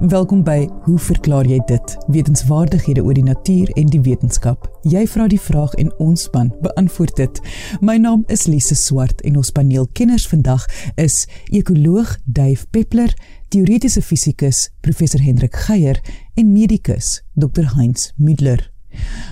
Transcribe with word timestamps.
Welkom 0.00 0.44
by 0.46 0.68
Hoe 0.82 0.98
verklaar 0.98 1.46
jy 1.50 1.58
dit? 1.66 1.96
Wetenskapwaardighede 2.06 3.02
oor 3.02 3.16
die 3.18 3.24
natuur 3.26 3.72
en 3.74 3.88
die 3.90 4.00
wetenskap. 4.00 4.68
Jy 4.86 5.02
vra 5.10 5.26
die 5.26 5.40
vraag 5.42 5.74
en 5.82 5.90
ons 5.98 6.22
span 6.28 6.52
beantwoord 6.62 7.16
dit. 7.18 7.40
My 7.82 7.96
naam 7.98 8.22
is 8.30 8.46
Lise 8.46 8.78
Swart 8.78 9.20
en 9.26 9.40
ons 9.42 9.50
paneelkenners 9.50 10.28
vandag 10.30 10.62
is 10.94 11.26
ekoloog 11.50 12.14
Dave 12.24 12.66
Peppler, 12.70 13.10
teoretiese 13.50 14.02
fisikus 14.02 14.68
professor 14.80 15.18
Hendrik 15.18 15.58
Geier 15.66 15.98
en 16.38 16.52
medikus 16.52 17.24
Dr 17.34 17.74
Heinz 17.74 18.12
Müller. 18.14 18.70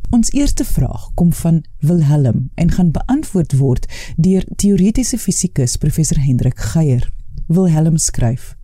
Ons 0.09 0.31
eerste 0.31 0.65
vraag 0.65 1.13
kom 1.13 1.33
van 1.33 1.63
Wilhelm 1.79 2.49
en 2.55 2.71
gaan 2.71 2.91
beantwoord 2.91 3.57
word 3.57 3.93
deur 4.15 4.43
teoretiese 4.55 5.17
fisikus 5.17 5.77
professor 5.77 6.23
Hendrik 6.23 6.59
Geier. 6.59 7.11
Wilhelm 7.47 7.97
skryf: 7.97 8.55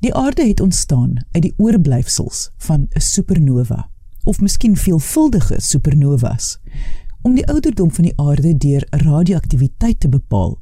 Die 0.00 0.14
aarde 0.14 0.48
het 0.48 0.60
ontstaan 0.60 1.26
uit 1.30 1.42
die 1.42 1.54
oorblyfsels 1.56 2.50
van 2.56 2.86
'n 2.90 3.00
supernova 3.00 3.90
of 4.24 4.40
miskien 4.40 4.76
veelvuldige 4.76 5.60
supernovas. 5.60 6.58
Om 7.22 7.34
die 7.34 7.46
ouderdom 7.46 7.92
van 7.92 8.04
die 8.04 8.16
aarde 8.16 8.56
deur 8.56 8.86
radioaktiwiteit 8.90 10.00
te 10.00 10.08
bepaal, 10.08 10.58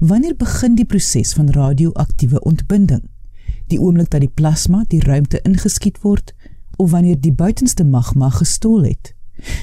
wanneer 0.00 0.36
begin 0.36 0.74
die 0.74 0.84
proses 0.84 1.32
van 1.36 1.50
radioaktiewe 1.52 2.40
ontbinding? 2.48 3.02
Die 3.68 3.80
oomblik 3.80 4.10
dat 4.10 4.24
die 4.24 4.32
plasma 4.34 4.84
die 4.88 5.00
ruimte 5.04 5.40
ingeskiet 5.44 6.00
word 6.02 6.32
of 6.76 6.90
wanneer 6.90 7.20
die 7.20 7.32
buitenste 7.32 7.84
magma 7.84 8.30
gestol 8.30 8.82
het? 8.88 9.14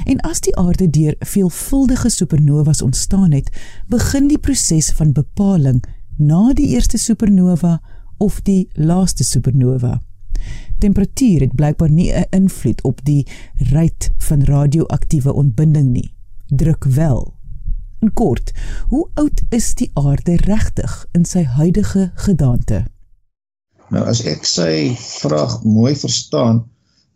En 0.05 0.21
as 0.25 0.41
die 0.45 0.55
aarde 0.57 0.89
deur 0.89 1.15
veelvuldige 1.19 2.09
supernovas 2.09 2.81
ontstaan 2.81 3.31
het, 3.31 3.49
begin 3.87 4.27
die 4.27 4.39
proses 4.39 4.91
van 4.91 5.13
bepaling 5.13 5.83
na 6.17 6.53
die 6.53 6.67
eerste 6.73 6.97
supernova 6.97 7.79
of 8.17 8.41
die 8.41 8.67
laaste 8.73 9.23
supernova. 9.23 10.01
Temperatuur 10.79 11.41
het 11.41 11.55
blykbaar 11.55 11.91
nie 11.91 12.11
'n 12.13 12.25
invloed 12.29 12.81
op 12.83 12.99
die 13.03 13.25
rate 13.55 14.09
van 14.17 14.43
radioaktiewe 14.43 15.33
ontbinding 15.33 15.89
nie. 15.89 16.13
Druk 16.47 16.83
wel. 16.83 17.36
In 18.05 18.13
kort, 18.13 18.51
hoe 18.89 19.07
oud 19.13 19.41
is 19.49 19.73
die 19.73 19.89
aarde 19.97 20.35
regtig 20.45 21.05
in 21.17 21.25
sy 21.25 21.43
huidige 21.57 22.11
gedaante? 22.25 22.83
Nou 23.89 24.03
as 24.05 24.21
ek 24.27 24.45
sy 24.45 24.93
vraag 24.99 25.63
mooi 25.63 25.95
verstaan, 25.97 26.65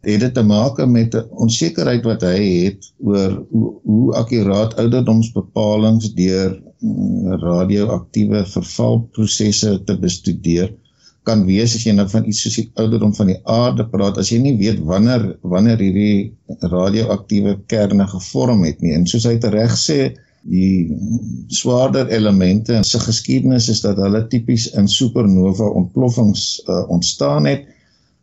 het 0.01 0.23
dit 0.23 0.33
te 0.33 0.43
maak 0.43 0.79
met 0.89 1.13
'n 1.15 1.27
onsekerheid 1.45 2.03
wat 2.03 2.21
hy 2.25 2.39
het 2.65 2.87
oor 2.97 3.45
hoe, 3.51 3.71
hoe 3.83 4.13
akkuraat 4.17 4.73
ouderdomsbepalings 4.81 6.13
deur 6.17 6.57
mm, 6.79 7.33
radioaktiewe 7.43 8.45
vervalprosesse 8.45 9.83
te 9.83 9.97
bestudeer 9.99 10.73
kan 11.23 11.45
wees 11.45 11.75
as 11.77 11.85
jy 11.85 11.93
nou 11.93 12.07
van 12.09 12.25
iets 12.25 12.41
soos 12.41 12.57
die 12.57 12.71
ouderdom 12.81 13.13
van 13.13 13.29
die 13.29 13.39
aarde 13.45 13.85
praat 13.93 14.17
as 14.17 14.31
jy 14.33 14.39
nie 14.41 14.55
weet 14.57 14.81
wanneer 14.89 15.27
wanneer 15.53 15.77
hierdie 15.77 16.33
radioaktiewe 16.73 17.59
kerne 17.69 18.07
gevorm 18.09 18.65
het 18.65 18.81
nie 18.81 18.95
en 18.97 19.05
soos 19.05 19.29
hy 19.29 19.37
reg 19.53 19.77
sê 19.77 19.99
die 20.41 20.97
swaarder 21.53 22.09
elemente 22.09 22.73
in 22.73 22.85
sy 22.87 22.99
geskiedenis 23.03 23.69
is 23.69 23.83
dat 23.85 23.99
hulle 24.01 24.23
tipies 24.31 24.71
in 24.77 24.87
supernova 24.89 25.67
ontploffings 25.77 26.63
uh, 26.65 26.81
ontstaan 26.89 27.45
het 27.45 27.67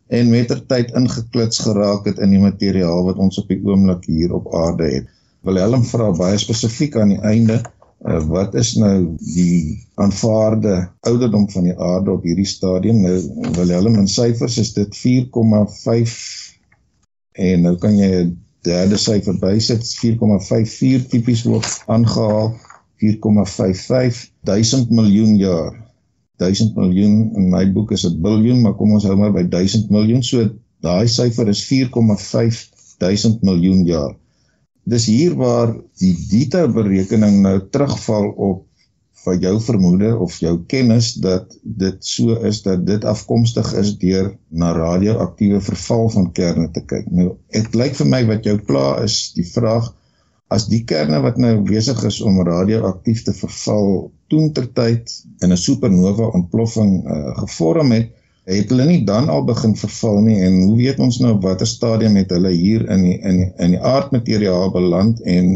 en 0.09 0.31
mettertyd 0.33 0.91
ingeklits 0.97 1.61
geraak 1.63 2.07
het 2.09 2.19
in 2.19 2.33
die 2.33 2.41
materiaal 2.41 3.05
wat 3.05 3.21
ons 3.21 3.39
op 3.39 3.47
die 3.51 3.59
oomblik 3.63 4.07
hier 4.09 4.33
op 4.33 4.49
aarde 4.57 4.89
het. 4.89 5.11
Wilhelm 5.45 5.85
vra 5.87 6.09
baie 6.17 6.39
spesifiek 6.41 6.97
aan 6.99 7.13
die 7.13 7.21
einde, 7.23 7.61
uh, 8.03 8.19
wat 8.27 8.57
is 8.59 8.73
nou 8.81 9.15
die 9.35 9.79
aanvaarde 10.01 10.89
ouderdom 11.07 11.47
van 11.53 11.69
die 11.69 11.77
aarde 11.77 12.17
op 12.17 12.25
hierdie 12.27 12.49
stadium? 12.49 13.03
Nou 13.05 13.53
Wilhelm 13.55 13.95
in 14.01 14.09
syfers 14.11 14.57
is 14.59 14.73
dit 14.75 14.99
4,5 15.05 16.17
en 17.39 17.67
nou 17.69 17.75
kan 17.79 17.95
jy 17.95 18.11
'n 18.25 18.35
derde 18.67 18.97
syfer 18.99 19.37
bysit, 19.39 19.85
4,54 20.03 21.07
tipies 21.11 21.45
word 21.47 21.67
aangehaal. 21.87 22.55
4,55 22.99 24.25
duisend 24.43 24.89
miljoen 24.91 25.37
jaar 25.39 25.77
1000 26.39 26.75
miljoen 26.75 27.35
in 27.35 27.49
my 27.51 27.65
boek 27.75 27.91
is 27.95 28.05
dit 28.07 28.15
biljoen, 28.23 28.61
maar 28.63 28.75
kom 28.79 28.95
ons 28.95 29.05
hou 29.07 29.15
maar 29.19 29.33
by 29.35 29.43
1000 29.51 29.91
miljoen. 29.91 30.23
So 30.23 30.47
daai 30.83 31.07
syfer 31.11 31.51
is 31.51 31.65
4,5 31.67 32.63
1000 32.99 33.43
miljoen 33.47 33.83
jaar. 33.87 34.15
Dis 34.89 35.05
hier 35.11 35.35
waar 35.39 35.75
die 36.01 36.15
dita 36.31 36.65
berekening 36.71 37.41
nou 37.43 37.57
terugval 37.71 38.31
op 38.35 38.65
van 39.23 39.39
jou 39.39 39.55
vermoede 39.61 40.17
of 40.17 40.37
jou 40.39 40.53
kennis 40.71 41.13
dat 41.13 41.57
dit 41.63 42.05
so 42.05 42.35
is 42.47 42.61
dat 42.63 42.85
dit 42.87 43.05
afkomstig 43.05 43.73
is 43.81 43.95
deur 43.99 44.31
na 44.47 44.71
radioaktiewe 44.75 45.61
verval 45.61 46.09
van 46.09 46.31
kerne 46.31 46.69
te 46.71 46.83
kyk. 46.85 47.09
Nou, 47.11 47.33
dit 47.51 47.75
lyk 47.75 47.97
vir 47.99 48.09
my 48.09 48.21
wat 48.29 48.47
jou 48.47 48.57
pla 48.69 48.99
is 49.03 49.31
die 49.35 49.47
vraag 49.47 49.91
as 50.49 50.65
die 50.69 50.81
kerne 50.89 51.19
wat 51.21 51.37
nou 51.37 51.59
besig 51.65 51.99
is 52.07 52.21
om 52.25 52.39
radioaktief 52.45 53.21
te 53.27 53.33
verval 53.37 54.09
toentertyd 54.33 55.11
in 55.43 55.51
'n 55.51 55.57
supernova 55.57 56.31
ontploffing 56.39 57.03
uh, 57.05 57.37
gevorm 57.43 57.91
het, 57.91 58.09
het 58.49 58.71
hulle 58.73 58.85
nie 58.89 59.03
dan 59.05 59.29
al 59.29 59.43
begin 59.45 59.75
verval 59.77 60.21
nie 60.25 60.39
en 60.41 60.55
hoe 60.61 60.77
weet 60.77 60.99
ons 60.99 61.19
nou 61.21 61.35
watter 61.43 61.67
stadium 61.69 62.15
het 62.17 62.31
hulle 62.33 62.49
hier 62.49 62.87
in 62.89 63.03
die, 63.05 63.17
in 63.21 63.41
die, 63.43 63.49
in 63.61 63.75
die 63.75 63.81
aardmateriaal 63.91 64.71
beland 64.73 65.21
en 65.21 65.51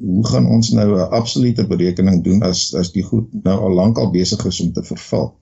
hoe 0.00 0.26
gaan 0.26 0.46
ons 0.50 0.70
nou 0.74 0.88
'n 0.96 1.10
absolute 1.20 1.66
berekening 1.66 2.22
doen 2.24 2.42
as 2.42 2.74
as 2.74 2.92
die 2.92 3.02
goed 3.02 3.28
nou 3.44 3.58
al 3.68 3.74
lank 3.74 3.98
al 3.98 4.10
besig 4.10 4.44
is 4.46 4.60
om 4.60 4.72
te 4.72 4.82
verval? 4.82 5.34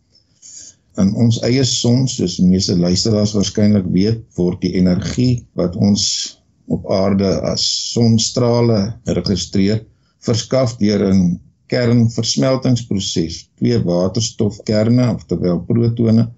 In 0.96 1.14
ons 1.14 1.40
eie 1.42 1.64
son, 1.64 2.08
soos 2.08 2.36
die 2.36 2.46
meeste 2.46 2.76
luisteraars 2.78 3.32
waarskynlik 3.34 3.86
weet, 3.90 4.22
word 4.36 4.60
die 4.60 4.74
energie 4.74 5.46
wat 5.54 5.76
ons 5.76 6.04
op 6.66 6.86
aarde 6.90 7.40
as 7.42 7.64
sonstrale 7.92 8.94
registreer 9.04 9.84
verskaf 10.24 10.76
deur 10.80 11.02
'n 11.10 11.40
kernversmeltingsproses 11.72 13.36
twee 13.58 13.78
waterstofkerne 13.84 15.10
oftewel 15.14 15.60
protone 15.68 16.28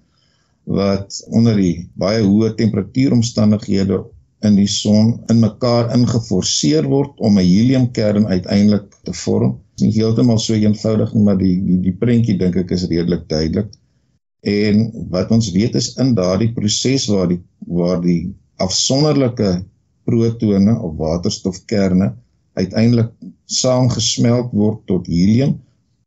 wat 0.79 1.21
onder 1.39 1.55
die 1.55 1.87
baie 1.95 2.23
hoë 2.23 2.53
temperatuuromstandighede 2.59 3.99
in 4.45 4.57
die 4.57 4.69
son 4.69 5.15
in 5.31 5.39
mekaar 5.41 5.89
ingeforseer 5.95 6.85
word 6.89 7.17
om 7.27 7.39
'n 7.39 7.45
heliumkern 7.45 8.27
uiteindelik 8.27 8.85
te 9.03 9.13
vorm. 9.13 9.57
Dit 9.77 9.89
is 9.89 9.97
heeltemal 10.01 10.39
so 10.39 10.53
eenvoudig 10.53 11.13
maar 11.13 11.37
die 11.37 11.55
die 11.65 11.79
die 11.81 11.95
prentjie 12.03 12.37
dink 12.37 12.55
ek 12.55 12.71
is 12.71 12.87
redelik 12.91 13.27
duidelik. 13.29 13.71
En 14.41 14.91
wat 15.09 15.31
ons 15.31 15.51
weet 15.51 15.75
is 15.75 15.95
in 15.97 16.13
daardie 16.15 16.53
proses 16.53 17.07
waar 17.07 17.27
die 17.27 17.41
waar 17.67 18.01
die 18.01 18.33
afsonderlike 18.57 19.63
protone 20.05 20.79
of 20.79 20.95
waterstofkerne 20.97 22.13
uiteindelik 22.53 23.11
saamgesmelt 23.45 24.53
word 24.53 24.85
tot 24.85 25.07
helium. 25.07 25.57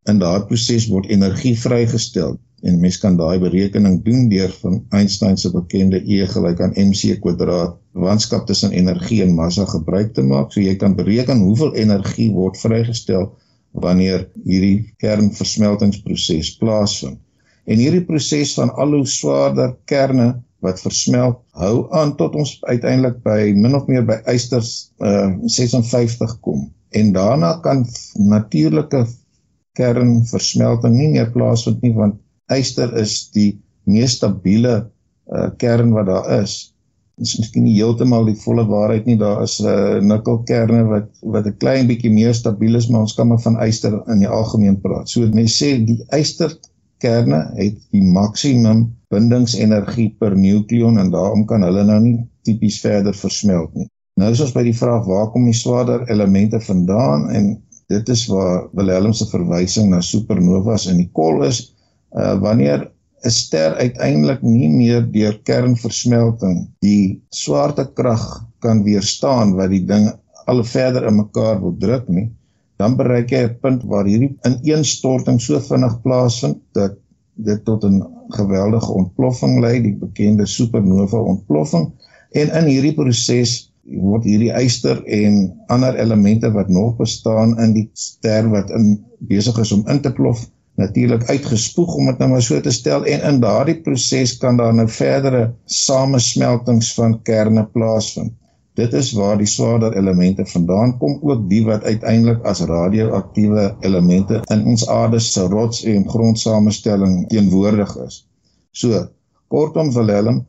In 0.09 0.19
daardie 0.19 0.47
proses 0.47 0.87
word 0.89 1.11
energie 1.11 1.59
vrygestel 1.59 2.39
en 2.63 2.81
mens 2.81 2.99
kan 3.01 3.17
daai 3.17 3.39
berekening 3.41 4.01
doen 4.05 4.29
deur 4.29 4.53
van 4.63 4.81
Einstein 4.97 5.39
se 5.41 5.51
bekende 5.55 6.01
E 6.05 6.27
gelyk 6.27 6.61
aan 6.61 6.75
mc 6.77 7.17
kwadraat 7.25 7.79
wanskap 7.93 8.47
tussen 8.47 8.75
energie 8.77 9.23
en 9.23 9.35
massa 9.35 9.65
gebruik 9.65 10.13
te 10.15 10.23
maak. 10.23 10.53
So 10.53 10.61
jy 10.61 10.77
kan 10.77 10.97
bereken 10.97 11.41
hoeveel 11.47 11.75
energie 11.75 12.31
word 12.33 12.61
vrygestel 12.61 13.31
wanneer 13.73 14.29
hierdie 14.45 14.93
kernversmeltingsproses 15.03 16.57
plaasvind. 16.61 17.19
En 17.65 17.79
hierdie 17.79 18.05
proses 18.05 18.55
van 18.59 18.73
al 18.75 18.97
hoe 18.99 19.07
swaarder 19.07 19.77
kerne 19.85 20.41
wat 20.65 20.81
versmelt 20.85 21.41
hou 21.57 21.87
aan 21.97 22.13
tot 22.21 22.37
ons 22.37 22.59
uiteindelik 22.69 23.23
by 23.25 23.53
min 23.57 23.77
of 23.77 23.89
meer 23.89 24.05
by 24.07 24.19
yster 24.33 24.61
uh, 24.61 25.33
56 25.47 26.37
kom 26.45 26.69
en 26.91 27.13
daarna 27.17 27.55
kan 27.65 27.85
natuurlike 28.15 29.05
kernversmelting 29.79 30.97
nie 30.99 31.09
meer 31.15 31.31
plaasvind 31.33 31.81
nie 31.87 31.95
want 31.97 32.19
yster 32.57 32.97
is 33.03 33.31
die 33.37 33.51
mees 33.85 34.19
stabiele 34.19 34.75
uh, 35.33 35.49
kern 35.63 35.95
wat 35.97 36.11
daar 36.11 36.29
is 36.41 36.59
dis 37.21 37.37
miskien 37.39 37.67
nie 37.67 37.77
heeltemal 37.77 38.25
die 38.25 38.39
volle 38.41 38.65
waarheid 38.69 39.07
nie 39.07 39.19
daar 39.21 39.43
is 39.45 39.61
'n 39.61 39.69
uh, 39.69 40.01
nikkelkerne 40.13 40.85
wat 40.89 41.09
wat 41.23 41.47
'n 41.47 41.59
klein 41.63 41.87
bietjie 41.87 42.13
meer 42.13 42.35
stabiel 42.35 42.77
is 42.77 42.89
maar 42.89 43.07
ons 43.07 43.15
kan 43.15 43.29
maar 43.29 43.43
van 43.47 43.61
yster 43.69 44.01
in 44.09 44.25
die 44.25 44.33
algemeen 44.41 44.81
praat 44.81 45.09
so 45.09 45.21
mense 45.21 45.57
sê 45.65 45.71
die 45.85 46.01
yster 46.23 46.57
kerne 47.01 47.41
het 47.57 47.79
die 47.95 48.05
maksimum 48.05 48.85
bindingsenergie 49.11 50.11
per 50.21 50.37
nukleon 50.37 51.01
en 51.03 51.11
daarom 51.15 51.47
kan 51.49 51.65
hulle 51.67 51.85
nou 51.87 51.99
nie 52.05 52.19
tipies 52.47 52.79
verder 52.85 53.17
versmelt 53.17 53.75
nie. 53.75 53.89
Nou 54.21 54.31
is 54.35 54.43
ons 54.45 54.55
by 54.55 54.63
die 54.67 54.77
vraag 54.77 55.07
waar 55.09 55.31
kom 55.33 55.49
die 55.49 55.57
swaarder 55.57 56.07
elemente 56.13 56.61
vandaan 56.63 57.29
en 57.35 57.51
dit 57.91 58.13
is 58.15 58.27
waar 58.31 58.69
Wilhelm 58.77 59.15
se 59.17 59.27
verwysing 59.31 59.91
na 59.91 60.01
supernovas 60.05 60.87
in 60.93 61.01
die 61.01 61.11
kol 61.17 61.43
is. 61.49 61.63
Uh 62.11 62.35
wanneer 62.43 62.91
'n 63.23 63.31
ster 63.31 63.75
uiteindelik 63.75 64.43
nie 64.43 64.69
meer 64.69 65.03
deur 65.13 65.37
kernversmelting 65.45 66.69
die 66.81 67.23
swaartekrag 67.29 68.25
kan 68.65 68.83
weerstaan 68.85 69.55
wat 69.59 69.71
die 69.71 69.85
ding 69.85 70.09
al 70.51 70.65
verder 70.65 71.07
in 71.11 71.17
mekaar 71.17 71.61
wil 71.61 71.75
druk 71.79 72.09
nie, 72.09 72.29
dan 72.81 72.97
bereik 72.97 73.31
jy 73.31 73.43
'n 73.45 73.59
punt 73.63 73.83
waar 73.93 74.09
hierdie 74.09 74.33
ineenstorting 74.49 75.41
so 75.41 75.61
vinnig 75.61 75.97
plaasvind 76.05 76.59
dat 76.79 76.97
dit 77.35 77.65
tot 77.65 77.85
'n 77.85 78.03
geweldige 78.39 78.93
ontploffing 78.93 79.61
lei, 79.61 79.83
die 79.83 79.97
bekende 80.05 80.47
supernova 80.47 81.19
ontploffing. 81.19 81.93
En 82.33 82.53
in 82.61 82.67
hierdie 82.73 82.95
proses 82.95 83.73
word 83.85 84.25
hierdie 84.25 84.53
yster 84.55 85.05
en 85.05 85.53
ander 85.67 85.99
elemente 85.99 86.51
wat 86.53 86.69
nog 86.69 86.97
bestaan 86.97 87.59
in 87.59 87.73
die 87.73 87.91
ster 87.93 88.49
wat 88.51 88.71
in 88.71 89.05
besig 89.19 89.59
is 89.59 89.73
om 89.73 89.87
in 89.89 90.01
te 90.01 90.13
plof 90.13 90.47
natuurlik 90.81 91.29
uitgespoeg 91.29 91.95
om 91.95 92.11
dit 92.11 92.21
nou 92.23 92.31
maar 92.33 92.45
so 92.45 92.61
te 92.65 92.73
stel 92.75 93.05
en 93.05 93.25
in 93.31 93.41
daardie 93.43 93.79
proses 93.85 94.37
kan 94.43 94.57
daar 94.61 94.75
nou 94.75 94.89
verdere 94.89 95.43
samesmeltings 95.65 96.95
van 96.97 97.19
kerne 97.29 97.67
plaasvind. 97.75 98.33
Dit 98.79 98.95
is 98.97 99.11
waar 99.13 99.37
die 99.37 99.49
swaarder 99.51 99.97
elemente 99.99 100.47
vandaan 100.47 100.95
kom, 100.99 101.19
ook 101.27 101.49
die 101.51 101.65
wat 101.67 101.85
uiteindelik 101.85 102.45
as 102.49 102.63
radioaktiewe 102.71 103.65
elemente 103.87 104.41
in 104.55 104.63
ons 104.73 104.87
aarde 104.89 105.19
se 105.21 105.45
rots 105.53 105.83
en 105.85 106.07
grondsamenstelling 106.09 107.27
teenwoordig 107.33 107.97
is. 108.07 108.23
So, 108.71 109.03
kortom 109.53 109.91
Willem, 109.93 110.45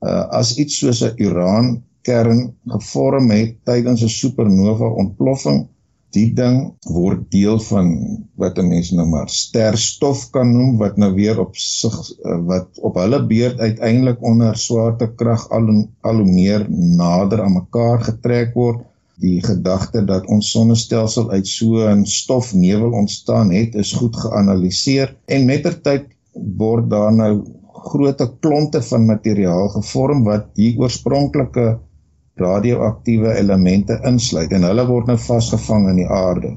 uh, 0.00 0.24
as 0.40 0.56
iets 0.56 0.80
soos 0.80 1.04
'n 1.04 1.14
uran 1.28 1.76
kern 2.02 2.54
gevorm 2.74 3.30
het 3.30 3.56
tydens 3.68 4.02
'n 4.02 4.08
supernova 4.08 4.88
ontploffing, 5.04 5.66
die 6.14 6.28
ding 6.36 6.58
word 6.88 7.26
deel 7.34 7.58
van 7.68 7.88
wat 8.40 8.58
'n 8.58 8.68
mens 8.68 8.90
nou 8.92 9.06
maar 9.08 9.28
sterstof 9.28 10.30
kan 10.30 10.52
noem 10.52 10.76
wat 10.78 10.96
nou 10.96 11.12
weer 11.14 11.40
op 11.40 11.56
sig 11.56 11.96
uh, 12.24 12.38
wat 12.50 12.68
op 12.80 12.94
hulle 13.02 13.20
beurt 13.26 13.58
uiteindelik 13.60 14.22
onder 14.22 14.56
swaartekrag 14.56 15.48
al 15.50 15.72
al 16.00 16.16
hoe 16.22 16.32
meer 16.32 16.66
nader 16.70 17.42
aan 17.42 17.58
mekaar 17.60 18.00
getrek 18.00 18.54
word. 18.54 18.84
Die 19.18 19.40
gedagte 19.40 20.04
dat 20.04 20.26
ons 20.28 20.50
sonnestelsel 20.50 21.30
uit 21.30 21.46
so 21.48 21.88
'n 21.88 22.04
stofnevel 22.04 22.92
ontstaan 22.92 23.52
het, 23.52 23.74
is 23.74 23.92
goed 23.92 24.16
geanaliseer 24.16 25.16
en 25.26 25.46
mettertyd 25.46 26.04
word 26.32 26.90
daar 26.90 27.12
nou 27.12 27.44
groot 27.86 28.20
klonte 28.40 28.82
van 28.82 29.06
materiaal 29.06 29.68
gevorm 29.68 30.24
wat 30.24 30.54
die 30.58 30.74
oorspronklike 30.78 31.78
radioaktiewe 32.40 33.32
elemente 33.38 33.96
insluit 34.08 34.52
en 34.52 34.66
hulle 34.68 34.84
word 34.88 35.08
nou 35.10 35.16
vasgevang 35.20 35.88
in 35.92 36.02
die 36.02 36.08
aarde. 36.08 36.56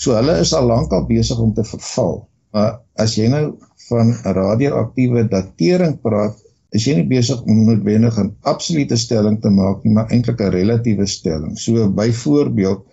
So 0.00 0.16
hulle 0.16 0.38
is 0.40 0.52
al 0.56 0.66
lank 0.68 0.92
al 0.92 1.06
besig 1.08 1.38
om 1.40 1.52
te 1.54 1.64
verval. 1.64 2.26
Maar 2.52 2.80
as 3.00 3.16
jy 3.18 3.28
nou 3.32 3.44
van 3.88 4.12
radioaktiewe 4.24 5.26
datering 5.32 5.98
praat, 6.02 6.36
is 6.76 6.86
jy 6.88 6.96
nie 6.98 7.08
besig 7.08 7.40
om 7.44 7.64
noodwendig 7.68 8.18
'n 8.20 8.34
absolute 8.52 8.96
stelling 8.96 9.40
te 9.40 9.50
maak 9.50 9.84
nie, 9.84 9.92
maar 9.96 10.10
eintlik 10.10 10.40
'n 10.40 10.52
relatiewe 10.52 11.06
stelling. 11.06 11.56
So 11.58 11.88
byvoorbeeld 11.88 12.84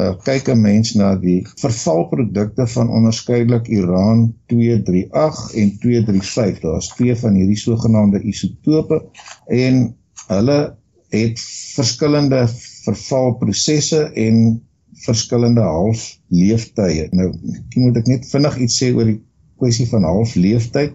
uh, 0.00 0.14
kyk 0.24 0.48
'n 0.52 0.60
mens 0.60 0.94
na 0.94 1.14
die 1.16 1.46
vervalprodukte 1.62 2.66
van 2.66 2.90
onderskeidelik 2.90 3.68
Uran 3.68 4.34
238 4.46 5.54
en 5.54 5.78
235. 5.80 6.60
Daar's 6.60 6.88
twee 6.94 7.16
van 7.16 7.34
hierdie 7.34 7.58
sogenaamde 7.58 8.20
isotope 8.22 9.02
en 9.46 9.96
hulle 10.26 10.76
het 11.16 11.40
verskillende 11.76 12.44
vervalprosesse 12.84 14.02
en 14.14 14.60
verskillende 15.04 15.64
halfleeftye. 15.64 17.08
Nou, 17.16 17.30
ek 17.32 17.76
moet 17.80 17.98
ek 18.00 18.10
net 18.10 18.28
vinnig 18.30 18.56
iets 18.66 18.78
sê 18.80 18.92
oor 18.94 19.10
die 19.10 19.20
kwessie 19.60 19.88
van 19.90 20.06
halfleeftyd. 20.08 20.94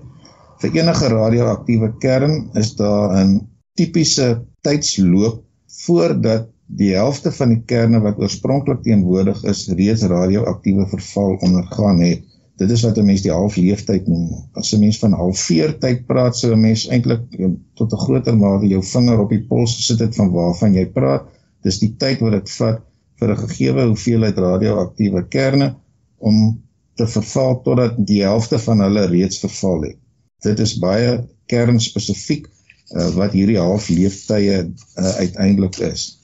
Vir 0.61 0.77
enige 0.77 1.09
radioaktiewe 1.13 1.91
kern 2.01 2.49
is 2.59 2.73
daar 2.77 3.15
'n 3.17 3.39
tipiese 3.77 4.45
tydsloop 4.61 5.43
voordat 5.85 6.49
die 6.77 6.93
helfte 6.95 7.31
van 7.35 7.55
die 7.55 7.63
kerne 7.67 7.99
wat 8.03 8.19
oorspronklik 8.21 8.83
teenwoordig 8.85 9.43
is 9.43 9.67
reeds 9.79 10.03
radioaktiewe 10.07 10.87
verval 10.87 11.37
ondergaan 11.41 11.99
het. 12.03 12.23
Dit 12.61 12.69
is 12.69 12.81
wat 12.85 12.97
'n 12.97 13.05
mens 13.05 13.23
die 13.25 13.33
halfleeftyd 13.33 14.07
noem. 14.07 14.25
As 14.59 14.71
'n 14.73 14.79
mens 14.79 14.97
van 15.01 15.13
halfveertyd 15.17 16.05
praat, 16.05 16.37
sou 16.37 16.51
'n 16.53 16.61
mens 16.61 16.87
eintlik 16.87 17.23
ehm, 17.39 17.55
tot 17.73 17.93
'n 17.93 18.03
groter 18.05 18.37
mate 18.37 18.67
jou 18.67 18.83
vinger 18.83 19.19
op 19.23 19.29
die 19.29 19.41
pols 19.49 19.75
gesit 19.75 19.99
het 19.99 20.15
van 20.15 20.29
waarvan 20.35 20.73
jy 20.73 20.85
praat. 20.85 21.25
Dis 21.63 21.79
die 21.79 21.95
tyd 21.97 22.19
wat 22.19 22.31
dit 22.31 22.51
vat 22.59 22.81
vir 23.19 23.31
'n 23.31 23.41
gegeewe 23.45 23.87
hoeveelheid 23.87 24.37
radioaktiewe 24.37 25.27
kerne 25.27 25.75
om 26.17 26.61
te 26.95 27.07
verval 27.07 27.61
totdat 27.61 27.97
die 27.97 28.21
helfte 28.21 28.59
van 28.59 28.79
hulle 28.79 29.05
reeds 29.05 29.39
verval 29.39 29.81
het. 29.81 29.97
Dit 30.41 30.59
is 30.59 30.77
baie 30.79 31.27
kernspesifiek 31.45 32.45
uh, 32.47 33.09
wat 33.15 33.31
hierdie 33.31 33.59
halfleeftye 33.59 34.57
uh, 34.65 35.13
uiteindelik 35.23 35.77
is 35.77 36.20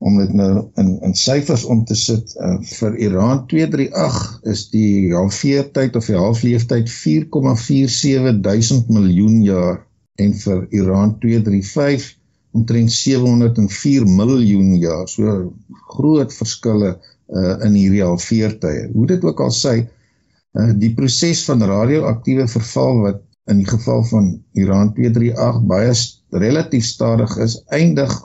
om 0.00 0.16
dit 0.16 0.32
nou 0.32 0.52
in 0.80 0.94
in 1.04 1.14
syfers 1.14 1.66
om 1.68 1.82
te 1.84 1.96
sit 1.98 2.32
uh, 2.40 2.56
vir 2.64 2.96
Iran 3.04 3.42
238 3.52 4.48
is 4.52 4.62
die 4.72 5.12
halfleeftyd 5.12 5.96
of 5.98 6.08
die 6.08 6.16
halfleeftyd 6.16 6.88
4,47 6.92 8.40
duisend 8.46 8.88
miljoen 8.88 9.42
jaar 9.44 9.82
en 10.20 10.32
vir 10.44 10.64
Iran 10.76 11.12
235 11.20 12.08
omtrent 12.56 12.92
704 12.92 14.08
miljoen 14.08 14.72
jaar. 14.80 15.04
So 15.08 15.52
groot 15.92 16.32
verskille 16.34 16.96
uh, 16.96 17.54
in 17.66 17.76
hierdie 17.76 18.04
halfleeftye 18.04 18.88
hoe 18.94 19.06
dit 19.12 19.24
ook 19.28 19.44
al 19.44 19.52
sê 19.54 19.74
uh, 19.84 20.70
die 20.80 20.94
proses 20.96 21.44
van 21.44 21.68
radioaktiewe 21.74 22.48
verval 22.48 23.04
wat 23.04 23.22
in 23.52 23.60
die 23.60 23.68
geval 23.68 24.04
van 24.08 24.32
Iran 24.56 24.94
238 24.96 25.62
baie 25.68 25.92
relatief 26.40 26.88
stadig 26.88 27.36
is 27.42 27.60
eindig 27.74 28.16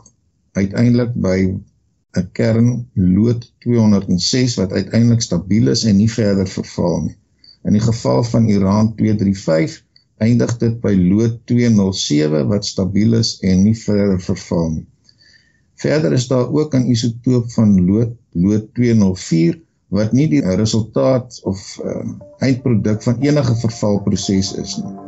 uiteindelik 0.60 1.14
by 1.28 1.38
'n 2.16 2.28
kern 2.32 2.70
lood 2.94 3.54
206 3.66 4.56
wat 4.56 4.72
uiteindelik 4.72 5.22
stabiel 5.22 5.68
is 5.68 5.84
en 5.84 5.98
nie 6.00 6.12
verder 6.12 6.48
verval 6.48 7.02
nie. 7.08 7.18
In 7.68 7.76
die 7.76 7.84
geval 7.84 8.24
van 8.24 8.48
Iran 8.48 8.94
235 8.96 9.84
eindig 10.18 10.58
dit 10.62 10.80
by 10.82 10.94
lood 10.96 11.40
207 11.52 12.48
wat 12.48 12.66
stabiel 12.66 13.18
is 13.20 13.36
en 13.44 13.64
nie 13.68 13.76
verder 13.78 14.22
verval 14.22 14.70
nie. 14.78 14.86
Verder 15.76 16.14
is 16.16 16.28
daar 16.28 16.48
ook 16.48 16.76
'n 16.76 16.88
isotoop 16.96 17.52
van 17.52 17.86
lood 17.86 18.16
lood 18.32 18.74
204 18.74 19.60
wat 19.88 20.12
nie 20.12 20.28
die 20.28 20.42
resultaat 20.42 21.40
of 21.44 21.80
uh, 21.84 22.08
eindproduk 22.40 23.04
van 23.04 23.20
enige 23.20 23.56
vervalproses 23.56 24.56
is 24.56 24.78
nie. 24.78 25.05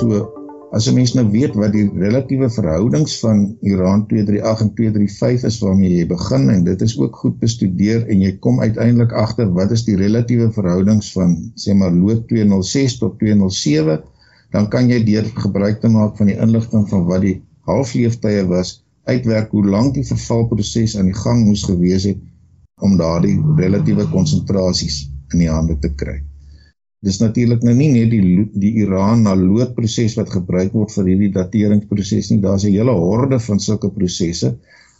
So 0.00 0.32
as 0.76 0.86
'n 0.88 0.94
mens 0.96 1.12
nou 1.14 1.26
weet 1.30 1.56
wat 1.60 1.72
die 1.76 1.88
relatiewe 2.02 2.46
verhoudings 2.54 3.16
van 3.22 3.40
Iran 3.70 4.04
238 4.12 4.60
en 4.64 4.70
235 4.78 5.42
is 5.48 5.58
waarmee 5.64 5.90
jy 5.96 6.06
begin 6.12 6.46
en 6.54 6.62
dit 6.64 6.84
is 6.86 6.94
ook 6.98 7.18
goed 7.22 7.36
bestudeer 7.42 8.06
en 8.06 8.22
jy 8.24 8.30
kom 8.46 8.62
uiteindelik 8.62 9.12
agter 9.24 9.50
wat 9.58 9.74
is 9.76 9.84
die 9.88 9.98
relatiewe 10.00 10.46
verhoudings 10.54 11.10
van 11.16 11.34
sê 11.64 11.76
maar 11.82 11.92
lood 11.92 12.22
206 12.32 12.96
tot 13.02 13.18
207 13.24 14.00
dan 14.56 14.70
kan 14.76 14.88
jy 14.88 15.02
deur 15.10 15.28
gebruik 15.42 15.84
te 15.84 15.92
maak 15.98 16.16
van 16.22 16.32
die 16.32 16.38
inligting 16.46 16.88
van 16.94 17.04
wat 17.12 17.26
die 17.26 17.36
halfleeftye 17.68 18.46
was 18.54 18.72
uitwerk 19.10 19.52
hoe 19.52 19.66
lank 19.76 19.94
die 20.00 20.06
vervalproses 20.14 20.96
aan 20.96 21.12
die 21.12 21.20
gang 21.26 21.44
moes 21.44 21.66
gewees 21.68 22.08
het 22.08 22.24
om 22.80 22.96
daardie 22.96 23.36
relatiewe 23.60 24.08
konsentrasies 24.16 25.02
in 25.34 25.44
die 25.44 25.52
hande 25.52 25.76
te 25.84 25.92
kry. 25.92 26.20
Dis 27.06 27.18
natuurlik 27.20 27.62
nou 27.64 27.74
nie 27.76 27.88
net 27.94 28.10
die 28.12 28.46
die 28.64 28.72
Iran 28.82 29.22
na 29.24 29.32
lood 29.34 29.74
proses 29.76 30.16
wat 30.18 30.32
gebruik 30.34 30.74
word 30.76 30.92
vir 30.96 31.06
hierdie 31.08 31.30
dateringsproses 31.36 32.28
nie. 32.30 32.40
Daar's 32.44 32.66
'n 32.68 32.74
hele 32.76 32.92
horde 32.92 33.38
van 33.40 33.60
sulke 33.60 33.88
prosesse. 33.94 34.50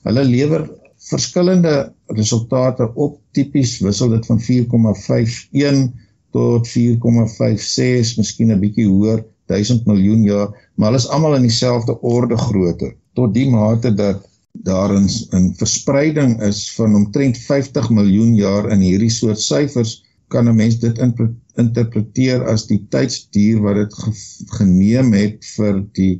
Hulle 0.04 0.24
lewer 0.24 0.64
verskillende 1.10 1.92
resultate 2.20 2.88
op. 2.94 3.20
Tipies 3.32 3.78
wissel 3.84 4.10
dit 4.16 4.26
van 4.26 4.40
4,51 4.40 5.92
tot 6.32 6.68
4,56, 6.68 8.16
miskien 8.16 8.52
'n 8.52 8.60
bietjie 8.60 8.88
hoër, 8.88 9.24
1000 9.46 9.86
miljoen 9.86 10.22
jaar, 10.22 10.48
maar 10.76 10.92
hulle 10.92 11.02
is 11.02 11.08
almal 11.08 11.36
in 11.36 11.42
dieselfde 11.42 12.00
orde 12.00 12.36
grootte 12.36 12.94
tot 13.14 13.34
die 13.34 13.48
mate 13.50 13.90
dat 13.94 14.22
daar 14.52 14.92
'n 14.94 15.54
verspreiding 15.56 16.40
is 16.42 16.74
van 16.74 16.94
omtrent 16.94 17.38
50 17.38 17.90
miljoen 17.90 18.34
jaar 18.34 18.70
in 18.72 18.80
hierdie 18.80 19.10
soort 19.10 19.40
syfers 19.40 20.00
kan 20.30 20.48
'n 20.48 20.56
mens 20.56 20.78
dit 20.82 20.98
interpreteer 21.60 22.44
as 22.52 22.66
die 22.70 22.80
tydsduur 22.94 23.62
wat 23.66 23.76
dit 23.82 23.94
ge 24.02 24.12
geneem 24.58 25.12
het 25.12 25.44
vir 25.56 25.82
die 25.98 26.14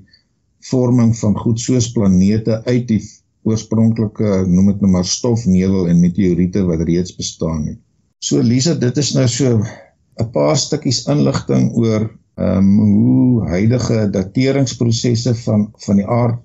vorming 0.70 1.14
van 1.16 1.36
goed 1.38 1.60
soos 1.60 1.92
planete 1.94 2.60
uit 2.66 2.88
die 2.88 3.02
oorspronklike 3.48 4.44
noem 4.46 4.72
dit 4.72 4.82
nou 4.84 4.90
maar 4.96 5.08
stofnevel 5.08 5.88
en 5.88 6.02
meteoriete 6.02 6.64
wat 6.68 6.82
reeds 6.88 7.14
bestaan 7.16 7.64
het. 7.70 7.78
So 8.20 8.42
Lisa, 8.44 8.74
dit 8.74 8.96
is 9.00 9.14
nou 9.16 9.28
so 9.28 9.62
'n 10.20 10.30
paar 10.32 10.56
stukkies 10.56 11.06
inligting 11.08 11.72
oor 11.72 12.10
ehm 12.36 12.68
um, 12.80 12.90
hoe 12.96 13.48
huidige 13.48 14.10
dateringsprosesse 14.10 15.34
van 15.44 15.70
van 15.86 15.96
die 15.96 16.06
aard 16.06 16.40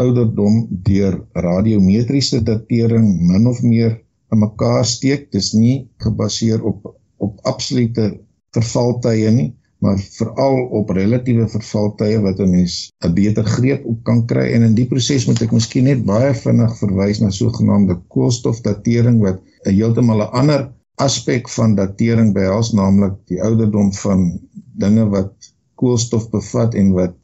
ouderdom 0.00 0.66
deur 0.70 1.20
radiometriese 1.32 2.42
datering 2.42 3.20
min 3.20 3.46
of 3.46 3.62
meer 3.62 4.00
in 4.32 4.38
mekaar 4.38 4.84
steek. 4.84 5.30
Dis 5.32 5.52
nie 5.52 5.88
gebaseer 5.98 6.64
op 6.64 6.94
absolute 7.42 8.20
vervaltye 8.56 9.30
nie, 9.30 9.48
maar 9.80 9.98
veral 9.98 10.58
op 10.76 10.90
relatiewe 10.92 11.46
vervaltye 11.48 12.18
wat 12.20 12.40
'n 12.40 12.50
mens 12.50 12.90
'n 13.04 13.14
beter 13.14 13.44
greep 13.44 13.84
op 13.84 14.02
kan 14.04 14.26
kry 14.26 14.46
en 14.52 14.62
in 14.62 14.74
die 14.74 14.86
proses 14.86 15.26
moet 15.26 15.42
ek 15.42 15.52
miskien 15.52 15.84
net 15.84 16.04
baie 16.04 16.34
vinnig 16.34 16.74
verwys 16.78 17.20
na 17.20 17.30
sogenaamde 17.30 17.96
koolstofdatering 18.08 19.20
wat 19.20 19.40
'n 19.64 19.74
heeltemal 19.74 20.20
'n 20.22 20.34
ander 20.40 20.68
aspek 21.00 21.48
van 21.48 21.74
datering 21.74 22.34
behels 22.36 22.72
naamlik 22.72 23.16
die 23.32 23.40
ouderdom 23.42 23.92
van 24.02 24.40
dinge 24.76 25.08
wat 25.08 25.32
koolstof 25.80 26.28
bevat 26.30 26.74
en 26.74 26.92
wat 26.92 27.16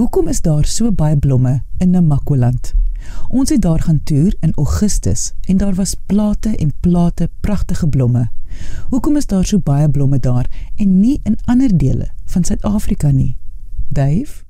Hoekom 0.00 0.28
is 0.28 0.40
daar 0.40 0.64
so 0.64 0.92
baie 0.92 1.18
blomme 1.18 1.60
in 1.78 1.90
Namakoland? 1.90 2.74
Ons 3.28 3.50
het 3.50 3.62
daar 3.62 3.80
gaan 3.80 4.00
toer 4.04 4.34
in 4.40 4.52
Augustus 4.56 5.32
en 5.48 5.56
daar 5.56 5.74
was 5.74 5.96
plate 6.06 6.56
en 6.56 6.72
plate 6.80 7.28
pragtige 7.40 7.86
blomme. 7.86 8.28
Hoekom 8.88 9.16
is 9.16 9.26
daar 9.26 9.46
so 9.46 9.58
baie 9.58 9.90
blomme 9.90 10.18
daar 10.18 10.50
en 10.76 11.00
nie 11.00 11.20
in 11.22 11.38
ander 11.44 11.78
dele 11.78 12.08
van 12.24 12.44
Suid-Afrika 12.44 13.10
nie? 13.10 13.36
Dave 13.88 14.44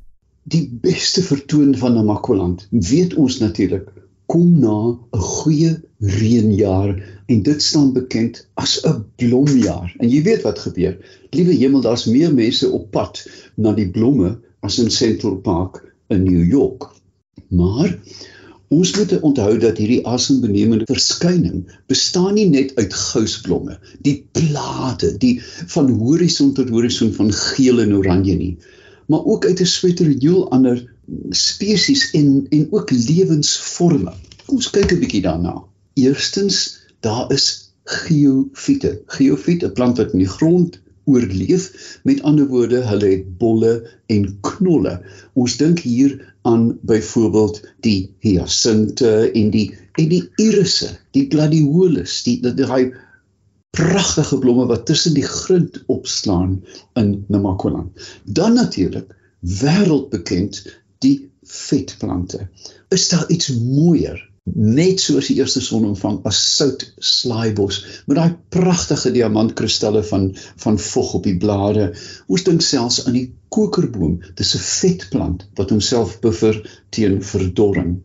die 0.50 0.66
beste 0.82 1.22
vertoon 1.22 1.74
van 1.76 1.94
Namakoland 1.94 2.66
weet 2.70 3.14
ons 3.14 3.38
natuurlik 3.38 3.88
kom 4.30 4.58
na 4.62 4.76
'n 5.18 5.24
goeie 5.36 5.70
reënjaar 5.98 6.90
en 7.26 7.42
dit 7.42 7.62
staan 7.62 7.92
bekend 7.92 8.46
as 8.54 8.80
'n 8.86 9.04
blomjaar. 9.16 9.94
En 9.98 10.08
jy 10.08 10.22
weet 10.22 10.42
wat 10.42 10.58
gebeur. 10.58 10.96
Liewe 11.30 11.54
hemel, 11.54 11.80
daar's 11.80 12.06
meer 12.06 12.34
mense 12.34 12.70
op 12.70 12.90
pad 12.90 13.26
na 13.56 13.72
die 13.72 13.90
blomme 13.90 14.38
as 14.60 14.78
in 14.78 14.90
Central 14.90 15.36
Park 15.36 15.94
in 16.08 16.22
New 16.22 16.44
York. 16.50 16.90
Maar 17.48 17.98
ons 18.70 18.90
moet 18.96 19.12
onthou 19.20 19.58
dat 19.58 19.78
hierdie 19.82 20.06
asembenemende 20.06 20.86
verskyning 20.86 21.64
bestaan 21.90 22.34
nie 22.34 22.46
net 22.48 22.74
uit 22.78 22.94
gousblomme, 22.94 23.78
die 24.06 24.20
plate, 24.32 25.16
die 25.18 25.40
van 25.74 25.90
horison 25.90 26.54
tot 26.54 26.70
horison 26.70 27.10
van 27.12 27.32
geel 27.34 27.82
en 27.82 27.96
oranje 27.98 28.36
nie 28.36 28.54
maar 29.10 29.24
ook 29.24 29.46
uit 29.46 29.60
'n 29.60 29.66
sweterjoel 29.66 30.50
ander 30.50 30.92
spesies 31.30 32.10
en 32.10 32.46
en 32.48 32.66
ook 32.70 32.90
lewensvorme. 32.90 34.12
Ons 34.46 34.70
kyk 34.70 34.92
'n 34.92 35.00
bietjie 35.02 35.22
daarna. 35.22 35.54
Eerstens, 35.94 36.78
daar 37.00 37.32
is 37.32 37.74
geofiete. 37.84 39.00
Geofiet, 39.06 39.64
'n 39.64 39.72
plant 39.72 39.96
wat 39.96 40.12
in 40.12 40.18
die 40.18 40.34
grond 40.38 40.80
oorleef. 41.04 41.98
Met 42.02 42.22
ander 42.22 42.46
woorde, 42.46 42.86
hulle 42.86 43.06
het 43.06 43.38
bolle 43.38 43.90
en 44.06 44.38
knolle. 44.40 45.02
Ons 45.32 45.56
dink 45.56 45.78
hier 45.78 46.29
aan 46.42 46.78
byvoorbeeld 46.82 47.60
die 47.80 48.14
hyacinte 48.18 49.30
en 49.30 49.50
die 49.50 49.68
en 49.98 50.08
die 50.08 50.22
irisse, 50.36 50.88
die 51.10 51.26
gladiolus, 51.28 52.22
die 52.24 52.40
daai 52.40 52.92
pragtige 53.76 54.38
blomme 54.38 54.66
wat 54.70 54.86
tussen 54.86 55.14
die 55.14 55.26
grind 55.26 55.82
opslaan 55.86 56.60
in 56.98 57.24
Namakoland. 57.28 57.92
Dan 58.24 58.54
natuurlik 58.54 59.12
wêreldbekend 59.40 60.62
die 60.98 61.30
vetplante. 61.42 62.48
Is 62.88 63.08
daar 63.08 63.28
iets 63.28 63.50
mooier 63.58 64.29
net 64.54 65.00
soos 65.00 65.30
die 65.30 65.38
eerste 65.38 65.62
son 65.64 65.86
ontvang 65.90 66.20
as 66.28 66.38
sout 66.56 66.84
slaaibos 66.98 67.80
met 68.06 68.18
daai 68.18 68.36
pragtige 68.56 69.12
diamantkristalle 69.14 70.02
van 70.10 70.30
van 70.64 70.78
vog 70.78 71.14
op 71.20 71.24
die 71.28 71.36
blare. 71.38 71.90
Ons 72.28 72.46
dink 72.48 72.62
selfs 72.64 73.04
aan 73.06 73.18
die 73.18 73.30
kokerboom. 73.48 74.20
Dis 74.36 74.54
'n 74.56 74.66
vetplant 74.66 75.48
wat 75.56 75.70
homself 75.70 76.20
buffer 76.20 76.62
teen 76.90 77.20
verdorring 77.22 77.98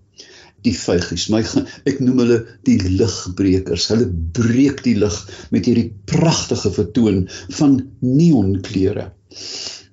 die 0.65 0.73
vygies. 0.73 1.29
My 1.29 1.41
ek 1.89 2.01
noem 2.01 2.21
hulle 2.23 2.39
die 2.67 2.77
ligbrekers. 2.83 3.89
Hulle 3.93 4.07
breek 4.09 4.83
die 4.85 4.95
lig 5.01 5.17
met 5.53 5.69
hierdie 5.69 5.91
pragtige 6.09 6.71
vertoon 6.73 7.25
van 7.59 7.77
neonkleure. 8.01 9.11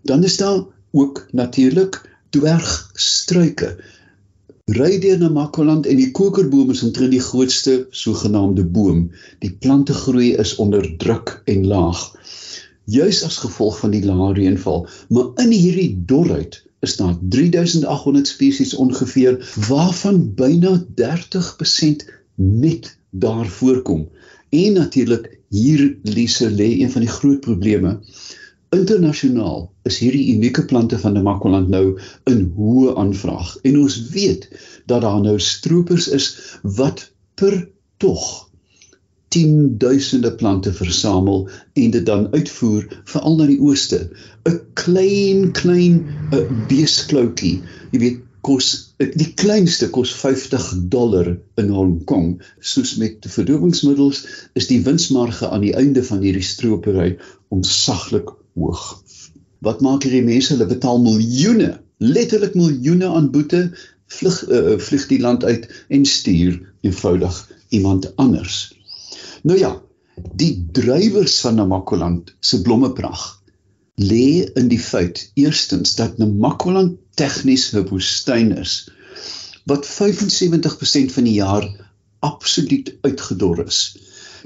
Dan 0.09 0.25
is 0.25 0.39
daar 0.41 0.65
ook 0.93 1.27
natuurlik 1.33 2.01
dwergstruike. 2.33 3.77
Ry 4.73 4.95
deur 5.03 5.19
na 5.21 5.29
Makoland 5.29 5.85
en 5.91 5.99
die 5.99 6.13
kokerboom 6.17 6.71
is 6.73 6.81
omtrent 6.87 7.13
die 7.13 7.21
grootste 7.21 7.73
sogenaamde 7.93 8.63
boom. 8.65 9.03
Die 9.45 9.51
plante 9.53 9.93
groei 9.93 10.31
is 10.45 10.55
onder 10.63 10.87
druk 11.03 11.33
en 11.51 11.67
laag. 11.69 12.01
Juis 12.89 13.21
as 13.27 13.37
gevolg 13.43 13.77
van 13.83 13.93
die 13.93 14.01
lae 14.07 14.31
reënval, 14.39 14.87
maar 15.13 15.45
in 15.45 15.53
hierdie 15.53 15.91
dorheid 16.09 16.63
is 16.87 16.97
daar 16.97 17.19
3800 17.35 18.33
spesies 18.33 18.73
ongeveer 18.85 19.37
waarvan 19.69 20.23
byna 20.41 20.79
30% 21.03 22.07
net 22.41 22.95
daar 23.11 23.49
voorkom. 23.59 24.07
En 24.49 24.79
natuurlik 24.79 25.29
hier 25.53 25.85
Lise 26.03 26.49
lê 26.49 26.71
een 26.81 26.95
van 26.95 27.05
die 27.05 27.13
groot 27.19 27.45
probleme. 27.45 27.99
Internasionaal 28.73 29.67
is 29.89 29.99
hierdie 30.01 30.31
unieke 30.33 30.65
plante 30.65 30.99
van 30.99 31.13
Namakoland 31.13 31.69
nou 31.69 31.99
in 32.31 32.47
hoë 32.57 32.95
aanvraag 33.03 33.51
en 33.69 33.77
ons 33.83 33.99
weet 34.15 34.47
dat 34.89 35.05
daar 35.05 35.21
nou 35.21 35.35
stroopers 35.45 36.09
is 36.17 36.29
wat 36.79 37.05
per 37.37 37.59
tog 38.01 38.25
tienduisende 39.33 40.33
plante 40.41 40.73
versamel 40.73 41.47
en 41.83 41.93
dit 41.95 42.07
dan 42.09 42.27
uitvoer 42.33 42.89
veral 43.13 43.39
na 43.39 43.47
die 43.53 43.61
ooste. 43.61 44.01
'n 44.49 44.59
Klein 44.83 45.53
klein 45.57 46.03
beeskloutjie, 46.69 47.55
jy 47.93 48.01
weet, 48.05 48.21
kos 48.43 48.69
die 48.99 49.31
kleinste 49.39 49.89
kos 49.95 50.13
50 50.19 50.69
dollar 50.91 51.29
in 51.61 51.69
Hong 51.77 51.99
Kong. 52.05 52.41
Soos 52.61 52.97
met 52.97 53.25
verdowingsmiddels 53.37 54.25
is 54.59 54.67
die 54.73 54.81
winsmarge 54.89 55.49
aan 55.49 55.65
die 55.69 55.77
einde 55.79 56.05
van 56.05 56.25
hierdie 56.25 56.47
stropery 56.47 57.19
onsaglik 57.55 58.33
hoog. 58.55 59.03
Wat 59.63 59.81
maak 59.81 60.07
hierdie 60.07 60.25
mense? 60.27 60.53
Hulle 60.55 60.69
betaal 60.71 61.01
miljoene, 61.03 61.81
letterlik 62.03 62.55
miljoene 62.59 63.09
aan 63.09 63.31
boete, 63.35 63.65
vlug 64.13 64.39
uh, 64.49 64.77
vlieg 64.79 65.07
die 65.09 65.21
land 65.23 65.45
uit 65.45 65.69
en 65.89 66.05
stuur 66.05 66.59
eenvoudig 66.83 67.39
iemand 67.73 68.11
anders. 68.17 68.73
Nou 69.43 69.59
ja, 69.59 69.77
die 70.37 70.53
drywers 70.73 71.41
van 71.41 71.57
Namakoland 71.61 72.35
se 72.41 72.61
blommeprag 72.63 73.23
lê 74.01 74.49
in 74.59 74.69
die 74.69 74.81
feit 74.81 75.31
eerstens 75.35 75.95
dat 75.97 76.19
Namakoland 76.19 76.99
tegnies 77.17 77.71
'n 77.73 77.87
woestyn 77.89 78.53
is 78.59 78.89
wat 79.71 79.87
75% 79.87 81.13
van 81.13 81.25
die 81.25 81.39
jaar 81.39 81.67
absoluut 82.19 82.95
uitgedor 83.01 83.65
is. 83.67 83.97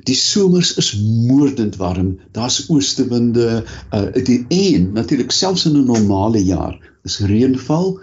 Die 0.05 0.15
somers 0.15 0.75
is 0.77 0.95
moordend 1.27 1.77
warm. 1.77 2.19
Daar's 2.33 2.69
oostewinde, 2.69 3.65
uh 3.93 4.25
die 4.25 4.45
en 4.49 4.93
natuurlik 4.93 5.31
selfs 5.31 5.67
in 5.67 5.77
'n 5.77 5.85
normale 5.85 6.45
jaar 6.45 6.77
is 7.05 7.19
reënval 7.19 8.01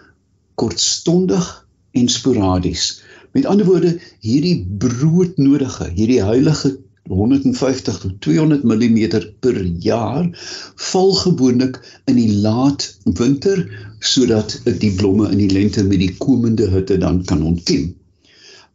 kortstondig 0.55 1.67
en 1.91 2.07
sporadies. 2.09 3.01
Met 3.31 3.45
ander 3.45 3.65
woorde, 3.65 3.99
hierdie 4.19 4.65
broodnodige, 4.77 5.89
hierdie 5.93 6.23
heilige 6.23 6.77
150 7.07 7.97
tot 7.99 8.21
200 8.21 8.63
mm 8.63 8.99
per 9.39 9.63
jaar 9.63 10.29
val 10.75 11.11
gewoonlik 11.13 11.79
in 12.05 12.15
die 12.15 12.31
laat 12.45 12.85
winter 13.03 13.65
sodat 13.99 14.61
die 14.79 14.91
blomme 14.91 15.27
in 15.31 15.37
die 15.37 15.51
lente 15.51 15.83
met 15.83 15.99
die 15.99 16.13
komende 16.17 16.69
hitte 16.71 16.97
dan 16.97 17.23
kan 17.27 17.43
ontkiem 17.43 17.91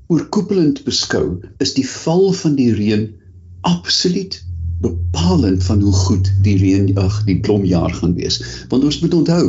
oorkoepelend 0.09 0.85
beskou 0.85 1.41
is 1.65 1.75
die 1.77 1.87
val 1.88 2.31
van 2.33 2.55
die 2.57 2.71
reën 2.75 3.09
absoluut 3.69 4.38
bepalend 4.81 5.65
van 5.65 5.83
hoe 5.83 5.93
goed 5.93 6.31
die 6.43 6.57
reën 6.61 6.95
ag 6.99 7.25
die 7.27 7.41
blomjaar 7.41 7.93
gaan 8.00 8.15
wees. 8.17 8.38
Want 8.71 8.87
ons 8.88 9.00
moet 9.03 9.15
onthou 9.15 9.45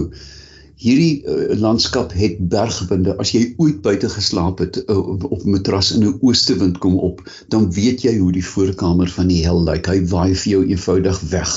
hierdie 0.80 1.24
uh, 1.28 1.56
landskap 1.60 2.14
het 2.16 2.40
bergwinde. 2.52 3.16
As 3.20 3.34
jy 3.36 3.54
ooit 3.60 3.82
buite 3.84 4.10
geslaap 4.12 4.64
het 4.64 4.80
uh, 4.86 4.98
op 5.28 5.44
'n 5.44 5.56
matras 5.56 5.92
in 5.96 6.06
'n 6.08 6.18
oostewind 6.22 6.78
kom 6.78 6.96
op, 6.98 7.24
dan 7.48 7.72
weet 7.72 8.02
jy 8.08 8.18
hoe 8.18 8.32
die 8.32 8.46
voorkamer 8.46 9.10
van 9.10 9.28
die 9.28 9.44
hel 9.44 9.64
lyk. 9.64 9.88
Hy 9.88 10.00
waai 10.08 10.36
vir 10.36 10.52
jou 10.52 10.64
eenvoudig 10.66 11.20
weg. 11.30 11.54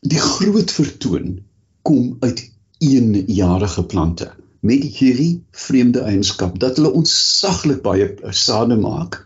Die 0.00 0.20
groot 0.20 0.70
vertoon 0.72 1.40
kom 1.82 2.16
uit 2.20 2.50
eenjarige 2.78 3.84
plante 3.84 4.32
met 4.60 4.82
hierdie 4.82 5.42
vreemde 5.52 6.00
eienskap 6.00 6.58
dat 6.58 6.76
hulle 6.76 6.92
ontsaglik 6.92 7.82
baie 7.82 8.14
sade 8.30 8.76
maak. 8.76 9.20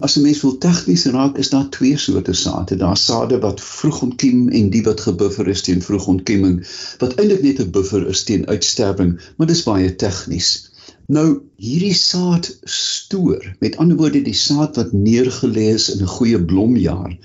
As 0.00 0.16
'n 0.16 0.22
mens 0.22 0.40
wil 0.40 0.58
tegnies 0.58 1.04
raak, 1.04 1.38
is 1.38 1.50
daar 1.50 1.68
twee 1.68 1.96
soorte 1.96 2.32
sade. 2.32 2.76
Daar's 2.76 3.04
sade 3.04 3.38
wat 3.38 3.60
vroeg 3.60 4.02
ontkiem 4.02 4.48
en 4.48 4.70
die 4.70 4.82
wat 4.82 5.00
gebuffer 5.00 5.48
is 5.48 5.62
teen 5.62 5.82
vroeg 5.82 6.06
ontkemming, 6.06 6.66
wat 6.98 7.14
eintlik 7.14 7.42
net 7.42 7.60
'n 7.60 7.70
buffer 7.70 8.06
is 8.08 8.22
teen 8.24 8.46
uitsterwing, 8.46 9.20
maar 9.36 9.46
dis 9.46 9.62
baie 9.62 9.96
tegnies. 9.96 10.69
Nou 11.10 11.40
hierdie 11.58 11.94
saad 11.98 12.46
stoor, 12.70 13.42
met 13.58 13.74
ander 13.82 13.96
woorde 13.98 14.20
die 14.22 14.36
saad 14.38 14.76
wat 14.78 14.92
neergelê 14.94 15.64
is 15.74 15.88
in 15.90 16.04
'n 16.04 16.10
goeie 16.12 16.38
blomjaar, 16.52 17.16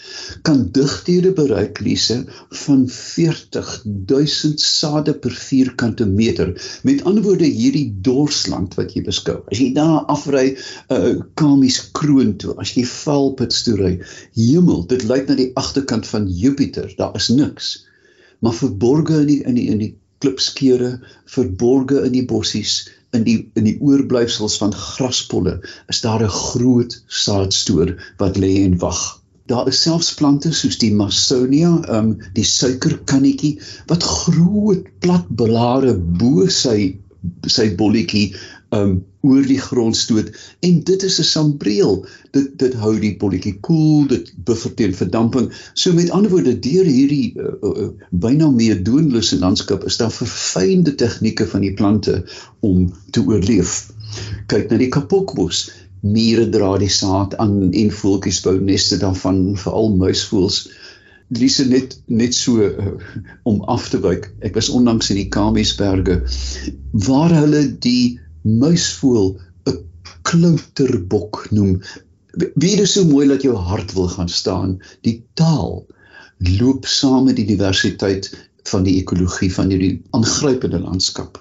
kan 0.47 0.63
digthede 0.77 1.33
bereik 1.39 1.81
lise 1.85 2.17
van 2.61 2.87
40000 2.89 4.63
sade 4.63 5.13
per 5.25 5.35
vierkante 5.41 6.07
meter. 6.21 6.55
Met 6.81 7.03
ander 7.03 7.23
woorde 7.27 7.45
hierdie 7.45 7.93
dorsland 8.07 8.73
wat 8.79 8.95
jy 8.97 9.05
beskou. 9.05 9.37
As 9.53 9.61
jy 9.61 9.69
daar 9.77 10.09
afry 10.15 10.47
'n 10.55 10.57
uh, 10.97 11.21
Kamies 11.35 11.79
kroon 11.91 12.33
toe, 12.41 12.57
as 12.57 12.73
jy 12.73 12.87
Valpits 12.89 13.61
toe 13.69 13.77
ry, 13.83 13.93
hemel, 14.33 14.81
dit 14.87 15.05
lyk 15.05 15.29
na 15.29 15.35
die 15.35 15.51
agterkant 15.53 16.07
van 16.07 16.25
Jupiter. 16.25 16.89
Daar 16.97 17.15
is 17.15 17.29
niks. 17.29 17.85
Maar 18.41 18.57
verborge 18.65 19.21
in 19.21 19.27
die 19.27 19.41
in 19.43 19.55
die 19.61 19.69
in 19.69 19.77
die 19.77 19.93
klipskeure, 20.17 20.99
verborge 21.29 22.01
in 22.01 22.13
die 22.17 22.25
bossies 22.25 22.94
in 23.13 23.23
die 23.23 23.37
in 23.55 23.67
die 23.67 23.77
oorblyfsels 23.81 24.57
van 24.61 24.73
graspolle 24.73 25.59
is 25.91 26.01
daar 26.01 26.23
'n 26.23 26.37
groot 26.37 26.97
saadstoor 27.07 27.95
wat 28.17 28.37
lê 28.37 28.63
en 28.63 28.77
wag. 28.79 29.01
Daar 29.45 29.67
is 29.67 29.81
selfs 29.81 30.13
plante 30.13 30.53
soos 30.53 30.77
die 30.77 30.93
Masonia, 30.93 31.71
um 31.97 32.17
die 32.33 32.43
suikerkannetjie 32.43 33.59
wat 33.87 34.03
groot 34.03 34.87
plat 34.99 35.25
blare 35.29 35.93
bo 35.95 36.47
sy 36.47 36.97
sy 37.47 37.75
bolletjie 37.75 38.33
um 38.69 39.03
oor 39.25 39.45
die 39.47 39.59
grond 39.61 39.97
stoot. 39.97 40.31
En 40.65 40.81
dit 40.89 41.03
is 41.07 41.19
'n 41.19 41.27
sambreel. 41.29 42.05
Dit 42.31 42.51
dit 42.61 42.73
hou 42.83 42.93
die 42.99 43.15
bolletjie 43.21 43.55
koel 43.59 43.75
cool, 43.77 44.07
dit 44.07 44.31
buffer 44.47 44.73
teen 44.73 44.93
verdamping. 44.95 45.51
So 45.73 45.93
met 45.93 46.09
ander 46.09 46.31
woorde 46.31 46.59
deur 46.59 46.85
hierdie 46.85 47.33
uh, 47.37 47.53
uh, 47.61 47.89
byna 48.09 48.49
meer 48.51 48.83
doenlose 48.83 49.39
landskap 49.39 49.85
is 49.85 49.97
daar 49.97 50.11
verfynde 50.11 50.95
tegnieke 50.95 51.47
van 51.47 51.61
die 51.61 51.73
plante 51.73 52.23
om 52.59 52.93
te 53.11 53.23
oorleef. 53.25 53.91
Kyk 54.47 54.69
na 54.69 54.77
die 54.77 54.91
kapokbos. 54.93 55.69
Mure 56.05 56.49
dra 56.49 56.77
die 56.77 56.91
saad 56.93 57.35
aan 57.41 57.71
en 57.73 57.91
voeltjies 57.91 58.41
bou 58.45 58.59
neste 58.61 58.97
daarvan 59.01 59.55
veral 59.57 59.95
muisvoëls 59.97 60.65
Lise 61.33 61.65
net 61.65 61.95
net 62.05 62.35
so 62.37 62.61
uh, 62.61 62.91
om 63.49 63.63
af 63.65 63.87
te 63.89 63.97
wyk. 63.97 64.27
Ek 64.45 64.53
was 64.53 64.69
onlangs 64.69 65.09
in 65.09 65.17
die 65.17 65.29
Kamiesberge 65.33 66.19
waar 67.07 67.33
hulle 67.33 67.63
die 67.81 68.19
muisvoël 68.45 69.35
'n 69.69 69.79
klouterbok 70.27 71.47
noem. 71.51 71.81
Wie 72.53 72.75
dit 72.75 72.89
so 72.89 73.05
mooi 73.05 73.27
dat 73.27 73.41
jou 73.41 73.55
hart 73.55 73.93
wil 73.93 74.07
gaan 74.07 74.29
staan. 74.29 74.77
Die 75.01 75.23
taal 75.33 75.85
loop 76.37 76.85
saam 76.85 77.25
met 77.25 77.35
die 77.35 77.47
diversiteit 77.47 78.29
van 78.69 78.83
die 78.83 78.97
ekologie 79.01 79.51
van 79.53 79.69
hierdie 79.69 80.01
aangrypende 80.17 80.79
landskap. 80.79 81.39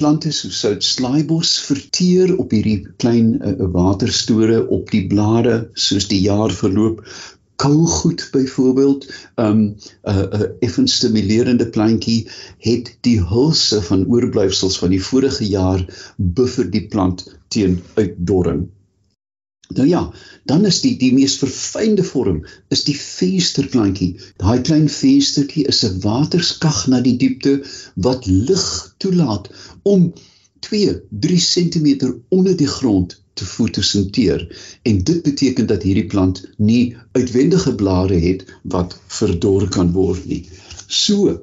Plante 0.00 0.32
soos 0.32 0.60
soutslaaibos 0.60 1.58
verteer 1.66 2.32
op 2.40 2.52
hierdie 2.54 2.86
klein 3.02 3.34
uh, 3.36 3.56
waterstore 3.74 4.62
op 4.68 4.90
die 4.90 5.06
blare 5.10 5.70
soos 5.74 6.08
die 6.08 6.20
jaar 6.24 6.52
verloop 6.52 7.02
kougoed 7.60 8.28
byvoorbeeld 8.32 9.06
'n 9.06 9.44
um, 9.44 9.60
'n 9.60 9.76
uh, 10.10 10.40
uh, 10.40 10.48
effens 10.66 10.94
stimulerende 10.94 11.68
plantjie 11.76 12.28
het 12.58 12.96
die 13.00 13.20
hulse 13.32 13.82
van 13.82 14.06
oorblyfsels 14.06 14.78
van 14.78 14.90
die 14.96 15.04
vorige 15.10 15.48
jaar 15.48 15.84
buffer 16.16 16.70
die 16.70 16.86
plant 16.88 17.24
teen 17.48 17.80
uitdorring. 17.94 18.68
Nou 19.74 19.88
ja, 19.88 20.12
dan 20.44 20.64
is 20.66 20.80
die 20.80 20.96
die 20.98 21.12
mees 21.14 21.36
verfynde 21.38 22.04
vorm 22.04 22.40
is 22.74 22.82
die 22.88 22.96
vensterplantjie. 22.98 24.10
Daai 24.42 24.60
klein 24.66 24.88
venstertjie 24.88 25.66
is 25.72 25.84
'n 25.86 26.00
waterskag 26.06 26.86
na 26.86 27.00
die 27.00 27.16
diepte 27.16 27.52
wat 27.94 28.26
lig 28.26 28.66
toelaat 28.98 29.50
om 29.82 30.12
2, 30.66 31.00
3 31.08 31.38
cm 31.38 32.12
onder 32.28 32.56
die 32.56 32.68
grond 32.68 33.22
te 33.32 33.44
fotosinteer 33.44 34.44
en 34.82 35.04
dit 35.04 35.22
beteken 35.22 35.66
dat 35.66 35.82
hierdie 35.82 36.06
plant 36.06 36.42
nie 36.56 36.96
uitwendige 37.12 37.74
blare 37.74 38.18
het 38.20 38.44
wat 38.62 38.98
verdor 39.20 39.68
kan 39.68 39.92
word 39.92 40.26
nie. 40.28 40.42
So, 40.86 41.38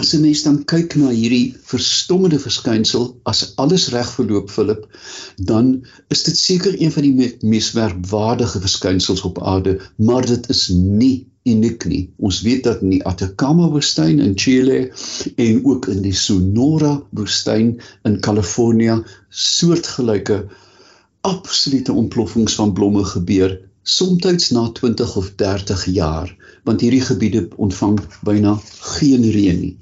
as 0.00 0.12
'n 0.14 0.20
mens 0.20 0.42
dan 0.44 0.58
kyk 0.72 0.94
na 1.00 1.08
hierdie 1.08 1.54
verstommende 1.70 2.38
verskynsel 2.38 3.04
as 3.32 3.40
alles 3.62 3.86
reg 3.94 4.10
verloop 4.16 4.50
Philip, 4.52 4.82
dan 5.50 5.70
is 6.14 6.24
dit 6.28 6.38
seker 6.38 6.74
een 6.80 6.92
van 6.92 7.06
die 7.06 7.12
me 7.20 7.28
mees 7.52 7.70
merkwaardige 7.78 8.60
verskynsels 8.60 9.22
op 9.28 9.40
aarde, 9.42 9.78
maar 9.96 10.26
dit 10.26 10.48
is 10.52 10.68
nie 10.68 11.26
uniek 11.46 11.86
nie. 11.88 12.02
Ons 12.18 12.42
weet 12.44 12.64
dat 12.68 12.82
in 12.82 12.92
die 12.96 13.04
Atacama 13.06 13.70
woestyn 13.72 14.20
in 14.20 14.34
Chile 14.36 14.78
en 15.36 15.64
ook 15.64 15.88
in 15.94 16.02
die 16.04 16.14
Sonora 16.14 16.92
woestyn 17.10 17.76
in 18.04 18.20
Kalifornië 18.20 18.98
soortgelyke 19.30 20.42
absolute 21.20 21.92
ontploffings 21.92 22.54
van 22.60 22.72
blomme 22.72 23.04
gebeur 23.04 23.56
soms 23.86 24.50
na 24.50 24.68
20 24.72 25.16
of 25.16 25.32
30 25.40 25.84
jaar 25.94 26.36
want 26.66 26.82
hierdie 26.84 27.04
gebiede 27.08 27.46
ontvang 27.62 28.00
byna 28.26 28.56
geen 28.96 29.24
reën 29.36 29.60
nie. 29.60 29.76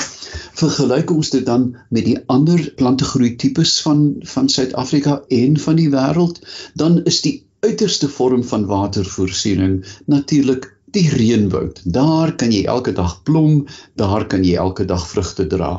Vergelyk 0.59 1.11
ons 1.15 1.31
dit 1.35 1.45
dan 1.47 1.67
met 1.95 2.07
die 2.07 2.17
ander 2.33 2.61
plantegroei 2.79 3.35
tipes 3.41 3.75
van 3.87 4.05
van 4.35 4.49
Suid-Afrika 4.53 5.21
en 5.39 5.59
van 5.67 5.81
die 5.81 5.91
wêreld, 5.91 6.41
dan 6.75 7.01
is 7.11 7.21
die 7.27 7.37
uiterste 7.67 8.09
vorm 8.09 8.45
van 8.45 8.67
watervoorsiening 8.71 9.79
natuurlik 10.07 10.69
die 10.95 11.07
reënwoud. 11.11 11.81
Daar 11.85 12.35
kan 12.41 12.53
jy 12.55 12.65
elke 12.71 12.93
dag 12.93 13.17
blom, 13.27 13.65
daar 13.99 14.27
kan 14.31 14.45
jy 14.45 14.59
elke 14.67 14.85
dag 14.85 15.07
vrugte 15.09 15.47
dra. 15.47 15.73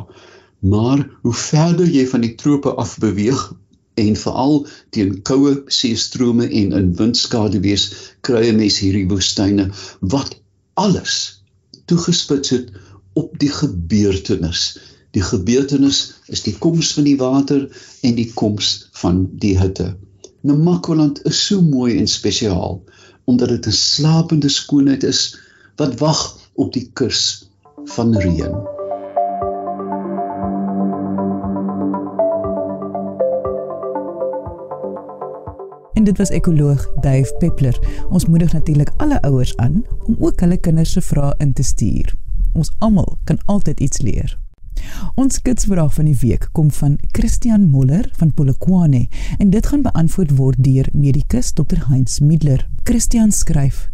Maar 0.59 1.05
hoe 1.21 1.33
verder 1.33 1.87
jy 1.87 2.07
van 2.09 2.25
die 2.25 2.33
trope 2.35 2.73
af 2.81 2.97
beweeg, 2.99 3.45
en 3.95 4.15
veral 4.19 4.57
teen 4.95 5.21
koue 5.27 5.53
seestrome 5.71 6.47
en 6.61 6.73
in 6.79 6.89
windskaduwees 6.99 7.85
kry 8.27 8.41
'n 8.49 8.57
mens 8.59 8.79
hierdie 8.83 9.07
woestyne 9.11 9.69
wat 10.15 10.35
alles 10.75 11.43
toegespits 11.85 12.49
het 12.49 12.71
op 13.13 13.39
die 13.39 13.49
gebeurtenis. 13.49 14.77
Die 15.15 15.23
gebeurtenis 15.23 15.99
is 16.27 16.43
die 16.43 16.55
koms 16.59 16.91
van 16.97 17.07
die 17.07 17.17
water 17.17 17.67
en 18.01 18.15
die 18.15 18.27
koms 18.33 18.89
van 18.99 19.25
die 19.39 19.55
hitte. 19.59 19.93
Namakoland 20.45 21.23
is 21.25 21.39
so 21.47 21.61
mooi 21.61 21.97
en 21.97 22.07
spesiaal 22.07 22.83
omdat 23.25 23.49
dit 23.49 23.67
'n 23.67 23.71
slapende 23.81 24.49
skoonheid 24.49 25.03
is 25.03 25.37
wat 25.75 25.99
wag 25.99 26.21
op 26.53 26.73
die 26.73 26.89
kus 26.93 27.49
van 27.95 28.17
reën. 28.17 28.74
Dit 36.05 36.17
was 36.17 36.29
ekoloog 36.29 36.87
Dave 37.01 37.35
Peppler. 37.39 37.79
Ons 38.09 38.25
moedig 38.25 38.53
natuurlik 38.53 38.91
alle 38.97 39.21
ouers 39.21 39.55
aan 39.57 39.83
om 40.05 40.15
ook 40.19 40.39
hulle 40.39 40.57
kinders 40.57 40.91
se 40.91 41.01
vrae 41.01 41.33
in 41.37 41.53
te 41.53 41.63
stuur. 41.63 42.13
Ons 42.53 42.71
almal 42.79 43.17
kan 43.23 43.39
altyd 43.45 43.79
iets 43.79 44.01
leer. 44.01 44.37
Ons 45.15 45.41
kitsvraag 45.41 45.93
van 45.93 46.05
die 46.05 46.17
week 46.21 46.49
kom 46.51 46.69
van 46.71 46.97
Christian 47.11 47.67
Moller 47.69 48.09
van 48.19 48.33
Polokwane 48.33 49.07
en 49.37 49.49
dit 49.49 49.65
gaan 49.65 49.81
beantwoord 49.81 50.35
word 50.37 50.63
deur 50.63 50.87
medikus 50.93 51.53
Dr 51.53 51.87
Heinz 51.87 52.19
Middler. 52.19 52.67
Christian 52.83 53.31
skryf: 53.31 53.89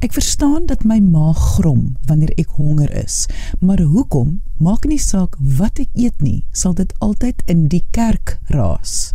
Ek 0.00 0.12
verstaan 0.12 0.66
dat 0.66 0.84
my 0.84 1.00
maag 1.00 1.40
grom 1.56 1.96
wanneer 2.08 2.32
ek 2.36 2.56
honger 2.60 2.92
is, 3.04 3.26
maar 3.60 3.80
hoekom 3.80 4.40
maak 4.58 4.84
nie 4.84 5.00
saak 5.00 5.36
wat 5.40 5.80
ek 5.80 5.88
eet 5.94 6.20
nie, 6.20 6.44
sal 6.52 6.76
dit 6.76 6.92
altyd 7.00 7.42
in 7.46 7.68
die 7.68 7.84
kerk 7.92 8.38
raas. 8.52 9.12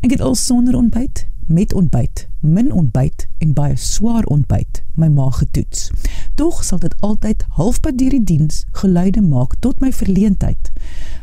Ek 0.00 0.12
het 0.14 0.20
al 0.22 0.36
sonder 0.38 0.76
ontbyt, 0.78 1.27
met 1.48 1.72
ontbyt, 1.74 2.28
min 2.40 2.72
ontbyt 2.72 3.26
en 3.38 3.52
baie 3.56 3.76
swaar 3.76 4.24
ontbyt 4.28 4.82
my 5.00 5.08
maag 5.08 5.38
getoets. 5.40 5.88
Tog 6.36 6.60
sal 6.64 6.78
dit 6.78 6.94
altyd 7.00 7.44
halfpad 7.56 7.98
deur 7.98 8.12
die 8.18 8.24
diens 8.24 8.64
geluide 8.76 9.22
maak 9.24 9.56
tot 9.64 9.80
my 9.80 9.92
verleentheid. 9.92 10.70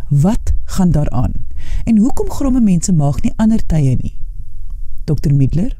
Wat 0.09 0.53
gaan 0.75 0.91
daaraan? 0.91 1.33
En 1.85 1.97
hoekom 1.97 2.29
gromme 2.29 2.61
mense 2.61 2.93
maag 2.93 3.21
nie 3.21 3.33
ander 3.37 3.61
tye 3.65 3.95
nie? 4.01 4.15
Dr 5.05 5.33
Middler? 5.33 5.75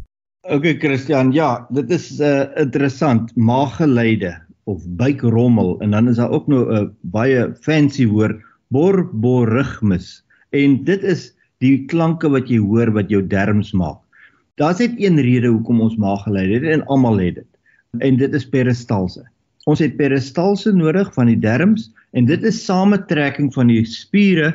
Okay 0.45 0.77
Christian, 0.77 1.31
ja, 1.33 1.65
dit 1.73 1.89
is 1.89 2.11
uh, 2.21 2.45
interessant, 2.61 3.31
maaggeluide 3.35 4.35
of 4.69 4.85
buikrommel 4.85 5.79
en 5.81 5.97
dan 5.97 6.09
is 6.09 6.21
daar 6.21 6.29
ook 6.29 6.47
nou 6.47 6.61
'n 6.69 6.83
uh, 6.83 6.89
baie 7.01 7.49
fancy 7.61 8.05
woord 8.05 8.41
borborigmus. 8.67 10.21
En 10.49 10.83
dit 10.83 11.03
is 11.03 11.33
die 11.57 11.85
klanke 11.85 12.29
wat 12.29 12.49
jy 12.49 12.59
hoor 12.61 12.91
wat 12.93 13.09
jou 13.09 13.21
darmes 13.27 13.71
maak. 13.73 14.04
Daar's 14.55 14.79
net 14.79 14.93
een 14.95 15.19
rede 15.19 15.49
hoekom 15.51 15.81
ons 15.83 15.97
maaggeluid 15.99 16.53
het 16.53 16.67
en 16.77 16.85
almal 16.87 17.19
het 17.19 17.41
dit. 17.41 17.51
En 17.99 18.15
dit 18.17 18.33
is 18.33 18.47
peristalse. 18.47 19.25
Ons 19.67 19.81
het 19.83 19.97
peristalse 19.99 20.71
nodig 20.71 21.09
van 21.13 21.27
die 21.27 21.39
darmes 21.39 21.89
en 22.15 22.27
dit 22.29 22.43
is 22.47 22.61
samentrekking 22.63 23.51
van 23.53 23.67
die 23.67 23.83
spiere 23.89 24.53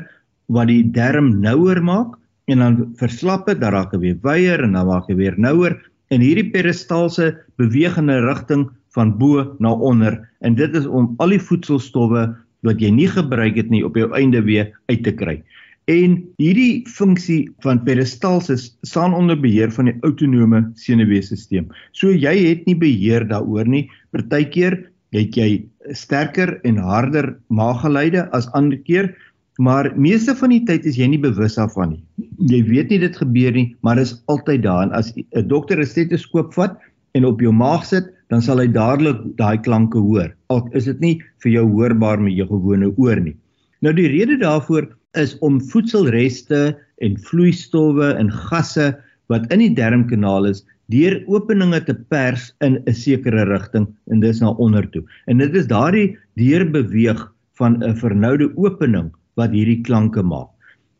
wat 0.48 0.70
die 0.72 0.82
darm 0.94 1.34
nouer 1.42 1.82
maak 1.84 2.16
en 2.50 2.64
dan 2.64 2.78
verslap 2.96 3.44
dit, 3.50 3.60
dan 3.60 3.74
raak 3.76 3.92
hy 3.92 4.00
weer 4.00 4.18
wyer 4.24 4.64
en 4.64 4.72
dan 4.78 4.88
raak 4.88 5.10
hy 5.12 5.18
weer 5.20 5.36
nouer 5.36 5.76
en 6.10 6.24
hierdie 6.24 6.48
peristalse 6.54 7.34
beweeg 7.60 7.98
in 8.00 8.08
'n 8.08 8.24
rigting 8.24 8.70
van 8.96 9.12
bo 9.18 9.44
na 9.60 9.70
onder 9.72 10.16
en 10.40 10.54
dit 10.54 10.74
is 10.74 10.86
om 10.86 11.14
al 11.18 11.36
die 11.36 11.44
voedselstowwe 11.44 12.24
wat 12.64 12.80
jy 12.80 12.90
nie 12.90 13.08
gebruik 13.08 13.56
het 13.56 13.70
nie 13.70 13.84
op 13.84 13.96
jou 13.96 14.08
einde 14.16 14.42
weer 14.42 14.72
uit 14.88 15.04
te 15.04 15.12
kry. 15.12 15.42
En 15.90 16.12
hierdie 16.38 16.84
funksie 16.86 17.48
van 17.64 17.80
peristalsis 17.82 18.68
staan 18.86 19.14
onder 19.16 19.38
beheer 19.40 19.72
van 19.74 19.88
die 19.88 19.96
autonome 20.06 20.60
senuweestelsel. 20.78 21.64
So 21.96 22.12
jy 22.14 22.34
het 22.44 22.68
nie 22.68 22.76
beheer 22.78 23.26
daaroor 23.26 23.66
nie. 23.66 23.88
Partykeer 24.14 24.76
het 25.16 25.34
jy 25.34 25.64
sterker 25.96 26.58
en 26.68 26.78
harder 26.78 27.32
maaggeluide 27.50 28.28
as 28.36 28.46
ander 28.54 28.78
keer, 28.86 29.10
maar 29.58 29.90
meeste 29.98 30.36
van 30.38 30.54
die 30.54 30.62
tyd 30.68 30.86
is 30.86 31.00
jy 31.00 31.08
nie 31.10 31.20
bewus 31.20 31.58
daarvan 31.58 31.96
nie. 31.96 32.28
Jy 32.52 32.62
weet 32.68 32.94
nie 32.94 33.00
dit 33.02 33.18
gebeur 33.18 33.56
nie, 33.56 33.66
maar 33.82 33.98
dit 33.98 34.06
is 34.06 34.14
altyd 34.30 34.62
daar 34.68 34.86
en 34.86 34.94
as 34.94 35.10
'n 35.16 35.48
dokter 35.48 35.80
'n 35.80 35.86
stetoskoop 35.86 36.54
vat 36.54 36.78
en 37.14 37.24
op 37.24 37.40
jou 37.40 37.52
maag 37.52 37.84
sit, 37.84 38.06
dan 38.30 38.40
sal 38.42 38.58
hy 38.58 38.68
dadelik 38.68 39.18
daai 39.36 39.58
klanke 39.58 39.98
hoor. 39.98 40.30
Al 40.50 40.68
is 40.72 40.84
dit 40.84 41.00
nie 41.00 41.22
vir 41.42 41.52
jou 41.52 41.66
hoorbaar 41.66 42.20
met 42.20 42.36
jou 42.36 42.46
gewone 42.46 42.94
oor 42.96 43.20
nie. 43.20 43.36
Nou 43.82 43.92
die 43.92 44.08
rede 44.08 44.38
daarvoor 44.38 44.86
is 45.18 45.36
om 45.38 45.60
voedselreste 45.72 46.76
en 47.02 47.16
vloeistowwe 47.28 48.12
en 48.14 48.30
gasse 48.50 48.92
wat 49.32 49.46
in 49.54 49.62
die 49.64 49.74
darmkanaal 49.74 50.50
is 50.50 50.64
deur 50.90 51.20
openinge 51.30 51.80
te 51.86 51.94
pers 52.10 52.50
in 52.66 52.78
'n 52.86 52.94
sekere 52.94 53.44
rigting 53.46 53.86
en 54.10 54.20
dis 54.20 54.40
na 54.40 54.50
onder 54.50 54.86
toe. 54.90 55.02
En 55.26 55.38
dit 55.38 55.54
is 55.54 55.66
daardie 55.66 56.18
deurbeweeg 56.34 57.20
van 57.58 57.82
'n 57.82 57.94
vernoude 57.94 58.50
opening 58.56 59.10
wat 59.34 59.50
hierdie 59.50 59.82
klanke 59.82 60.22
maak. 60.22 60.48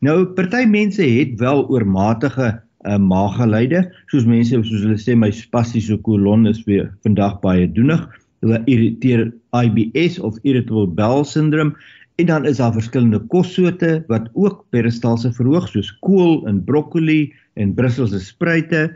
Nou 0.01 0.25
party 0.25 0.65
mense 0.65 1.03
het 1.03 1.39
wel 1.39 1.67
oormatige 1.69 2.61
uh, 2.85 2.97
maaggeluide, 2.97 3.91
soos 4.07 4.25
mense 4.25 4.55
soos 4.55 4.81
hulle 4.81 4.97
sê 4.97 5.15
my 5.15 5.31
spastiese 5.31 5.97
kolon 6.01 6.47
is 6.47 6.63
weer 6.65 6.89
vandag 7.03 7.39
baie 7.41 7.67
doenig. 7.67 8.01
Hulle 8.41 8.63
irriteer 8.65 9.31
IBS 9.53 10.19
of 10.19 10.39
irritable 10.43 10.87
bowel 10.87 11.23
syndrome 11.25 11.75
En 12.15 12.25
dan 12.25 12.45
is 12.45 12.57
daar 12.57 12.73
verskillende 12.73 13.19
kossoorte 13.19 14.03
wat 14.07 14.29
ook 14.33 14.65
peristalse 14.69 15.31
verhoog 15.33 15.67
soos 15.67 15.91
kool 15.99 16.47
en 16.47 16.63
broccoli 16.63 17.33
en 17.53 17.73
Brusselse 17.73 18.19
spruite. 18.19 18.89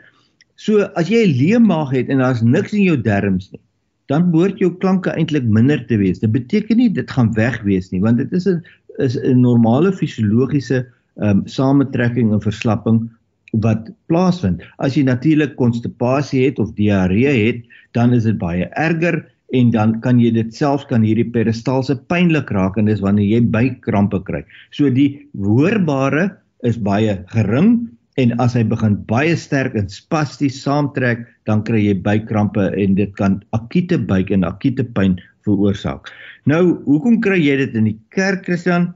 So 0.56 0.88
as 0.96 1.10
jy 1.10 1.26
'n 1.26 1.36
leë 1.40 1.60
maag 1.60 1.92
het 1.92 2.10
en 2.10 2.18
daar's 2.18 2.42
niks 2.42 2.74
in 2.74 2.84
jou 2.84 2.98
darmes 3.02 3.52
nie, 3.52 3.62
dan 4.08 4.32
behoort 4.32 4.60
jou 4.60 4.72
klanke 4.78 5.10
eintlik 5.10 5.44
minder 5.44 5.86
te 5.88 5.98
wees. 5.98 6.20
Dit 6.20 6.32
beteken 6.32 6.78
nie 6.78 6.90
dit 6.90 7.12
gaan 7.12 7.34
weg 7.34 7.62
wees 7.64 7.92
nie, 7.92 8.02
want 8.02 8.18
dit 8.18 8.32
is 8.32 8.48
'n 8.48 8.64
is 8.98 9.18
'n 9.18 9.42
normale 9.42 9.92
fisiologiese 9.92 10.86
ehm 11.18 11.30
um, 11.30 11.42
samentrekking 11.48 12.32
en 12.32 12.42
verslapping 12.42 13.10
wat 13.52 13.90
plaasvind. 14.08 14.64
As 14.78 14.96
jy 14.96 15.04
natuurlik 15.04 15.56
konstipasie 15.56 16.46
het 16.46 16.60
of 16.60 16.74
diarree 16.74 17.48
het, 17.48 17.64
dan 17.92 18.14
is 18.14 18.24
dit 18.24 18.38
baie 18.38 18.66
erger 18.76 19.24
en 19.56 19.72
dan 19.74 20.00
kan 20.04 20.20
jy 20.20 20.32
dit 20.36 20.54
selfs 20.56 20.86
kan 20.90 21.06
hierdie 21.06 21.28
peristalse 21.36 21.96
pynlik 22.12 22.52
raak 22.56 22.80
en 22.80 22.90
dis 22.90 23.04
wanneer 23.04 23.28
jy 23.38 23.42
buikkrampe 23.54 24.22
kry. 24.28 24.42
So 24.76 24.92
die 24.92 25.26
hoorbare 25.40 26.30
is 26.68 26.80
baie 26.82 27.18
gering 27.32 27.88
en 28.22 28.36
as 28.40 28.56
hy 28.56 28.64
begin 28.68 28.96
baie 29.10 29.36
sterk 29.40 29.76
en 29.76 29.90
spasties 29.92 30.62
saamtrek, 30.64 31.26
dan 31.48 31.64
kry 31.68 31.82
jy 31.84 31.96
buikkrampe 32.06 32.70
en 32.72 32.96
dit 33.00 33.12
kan 33.20 33.42
akute 33.58 34.00
buik 34.00 34.32
en 34.32 34.48
akute 34.48 34.86
pyn 34.96 35.18
veroorsaak. 35.48 36.08
Nou, 36.50 36.80
hoekom 36.88 37.20
kry 37.22 37.42
jy 37.42 37.60
dit 37.66 37.76
in 37.76 37.92
die 37.92 38.00
kerk, 38.16 38.46
Christian? 38.48 38.94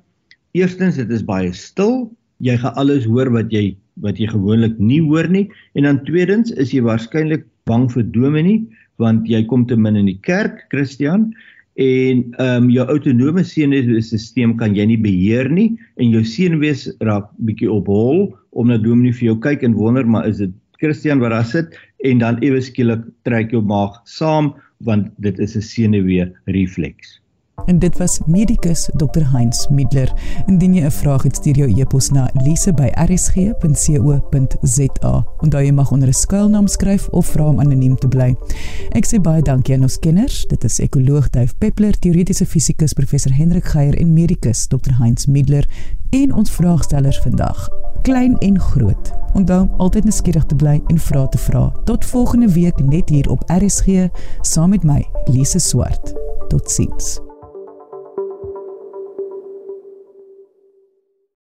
Eerstens, 0.58 0.98
dit 0.98 1.12
is 1.14 1.26
baie 1.26 1.52
stil. 1.54 2.08
Jy 2.42 2.56
gaan 2.62 2.80
alles 2.80 3.06
hoor 3.10 3.30
wat 3.36 3.52
jy 3.54 3.74
wat 4.04 4.20
jy 4.20 4.30
gewoonlik 4.32 4.78
nie 4.80 5.02
hoor 5.04 5.28
nie 5.28 5.50
en 5.76 5.84
dan 5.84 5.98
tweedens 6.08 6.54
is 6.56 6.72
jy 6.72 6.80
waarskynlik 6.86 7.44
bang 7.68 7.90
vir 7.92 8.06
dominee 8.16 8.62
want 9.00 9.28
jy 9.28 9.46
kom 9.48 9.66
te 9.66 9.76
min 9.76 9.96
in 9.96 10.10
die 10.12 10.20
kerk, 10.28 10.66
Christian, 10.74 11.30
en 11.80 12.24
ehm 12.38 12.64
um, 12.64 12.70
jou 12.74 12.86
autonome 12.92 13.44
senuweestelsel 13.48 14.56
kan 14.60 14.76
jy 14.76 14.86
nie 14.90 15.00
beheer 15.00 15.48
nie 15.50 15.70
en 15.96 16.12
jou 16.12 16.24
senuwees 16.28 16.90
raak 17.08 17.30
bietjie 17.48 17.70
op 17.72 17.88
hol 17.88 18.26
omdat 18.52 18.84
Dominee 18.84 19.16
vir 19.16 19.30
jou 19.30 19.38
kyk 19.46 19.64
en 19.64 19.78
wonder 19.78 20.04
maar 20.04 20.28
is 20.28 20.42
dit 20.44 20.52
Christian 20.82 21.24
wat 21.24 21.32
daar 21.32 21.48
sit 21.48 21.78
en 22.04 22.20
dan 22.20 22.42
ewe 22.44 22.60
skielik 22.64 23.06
trek 23.24 23.56
jou 23.56 23.62
maag 23.64 23.96
saam 24.06 24.52
want 24.84 25.08
dit 25.24 25.40
is 25.40 25.56
'n 25.56 25.62
senuwee 25.62 26.28
refleks. 26.48 27.20
En 27.66 27.80
dit 27.80 27.98
was 27.98 28.20
medikus 28.26 28.90
Dr 28.94 29.32
Heinz 29.32 29.68
Middler. 29.68 30.14
Indien 30.46 30.74
jy 30.74 30.86
'n 30.86 30.92
vraag 30.92 31.24
het, 31.24 31.36
stuur 31.36 31.56
jou 31.56 31.80
e-pos 31.80 32.10
na 32.10 32.30
lise@rsg.co.za. 32.34 35.26
Onthou 35.38 35.64
jy 35.64 35.72
mag 35.72 35.92
onder 35.92 36.08
'n 36.08 36.14
skuilnaam 36.14 36.68
skryf 36.68 37.08
of 37.08 37.26
vra 37.26 37.46
om 37.46 37.60
anoniem 37.60 37.96
te 37.96 38.08
bly. 38.08 38.36
Ek 38.90 39.06
sê 39.06 39.22
baie 39.22 39.42
dankie 39.42 39.76
aan 39.76 39.82
ons 39.82 40.00
kenners. 40.00 40.46
Dit 40.48 40.64
is 40.64 40.80
ekoloog 40.80 41.30
Duif 41.30 41.58
Peppler, 41.58 42.00
teoretiese 42.00 42.46
fisikus 42.46 42.94
professor 42.94 43.34
Hendrik 43.34 43.66
Geier 43.66 43.98
en 43.98 44.14
medikus 44.14 44.68
Dr 44.68 44.92
Heinz 44.98 45.26
Middler 45.26 45.68
en 46.10 46.34
ons 46.34 46.52
vraagstellers 46.52 47.20
vandag, 47.20 47.70
klein 48.02 48.38
en 48.38 48.60
groot. 48.60 49.18
Onthou 49.34 49.68
altyd 49.78 50.04
nuuskierig 50.04 50.46
te 50.46 50.56
bly 50.56 50.82
en 50.88 51.00
vra 51.00 51.28
te 51.28 51.38
vra. 51.38 51.72
Tot 51.86 52.06
volgende 52.06 52.52
week 52.52 52.84
net 52.84 53.10
hier 53.10 53.30
op 53.30 53.44
RSG 53.46 54.10
saam 54.42 54.70
met 54.70 54.84
my, 54.84 55.08
Lise 55.26 55.60
Swart. 55.60 56.14
Totsiens. 56.48 57.29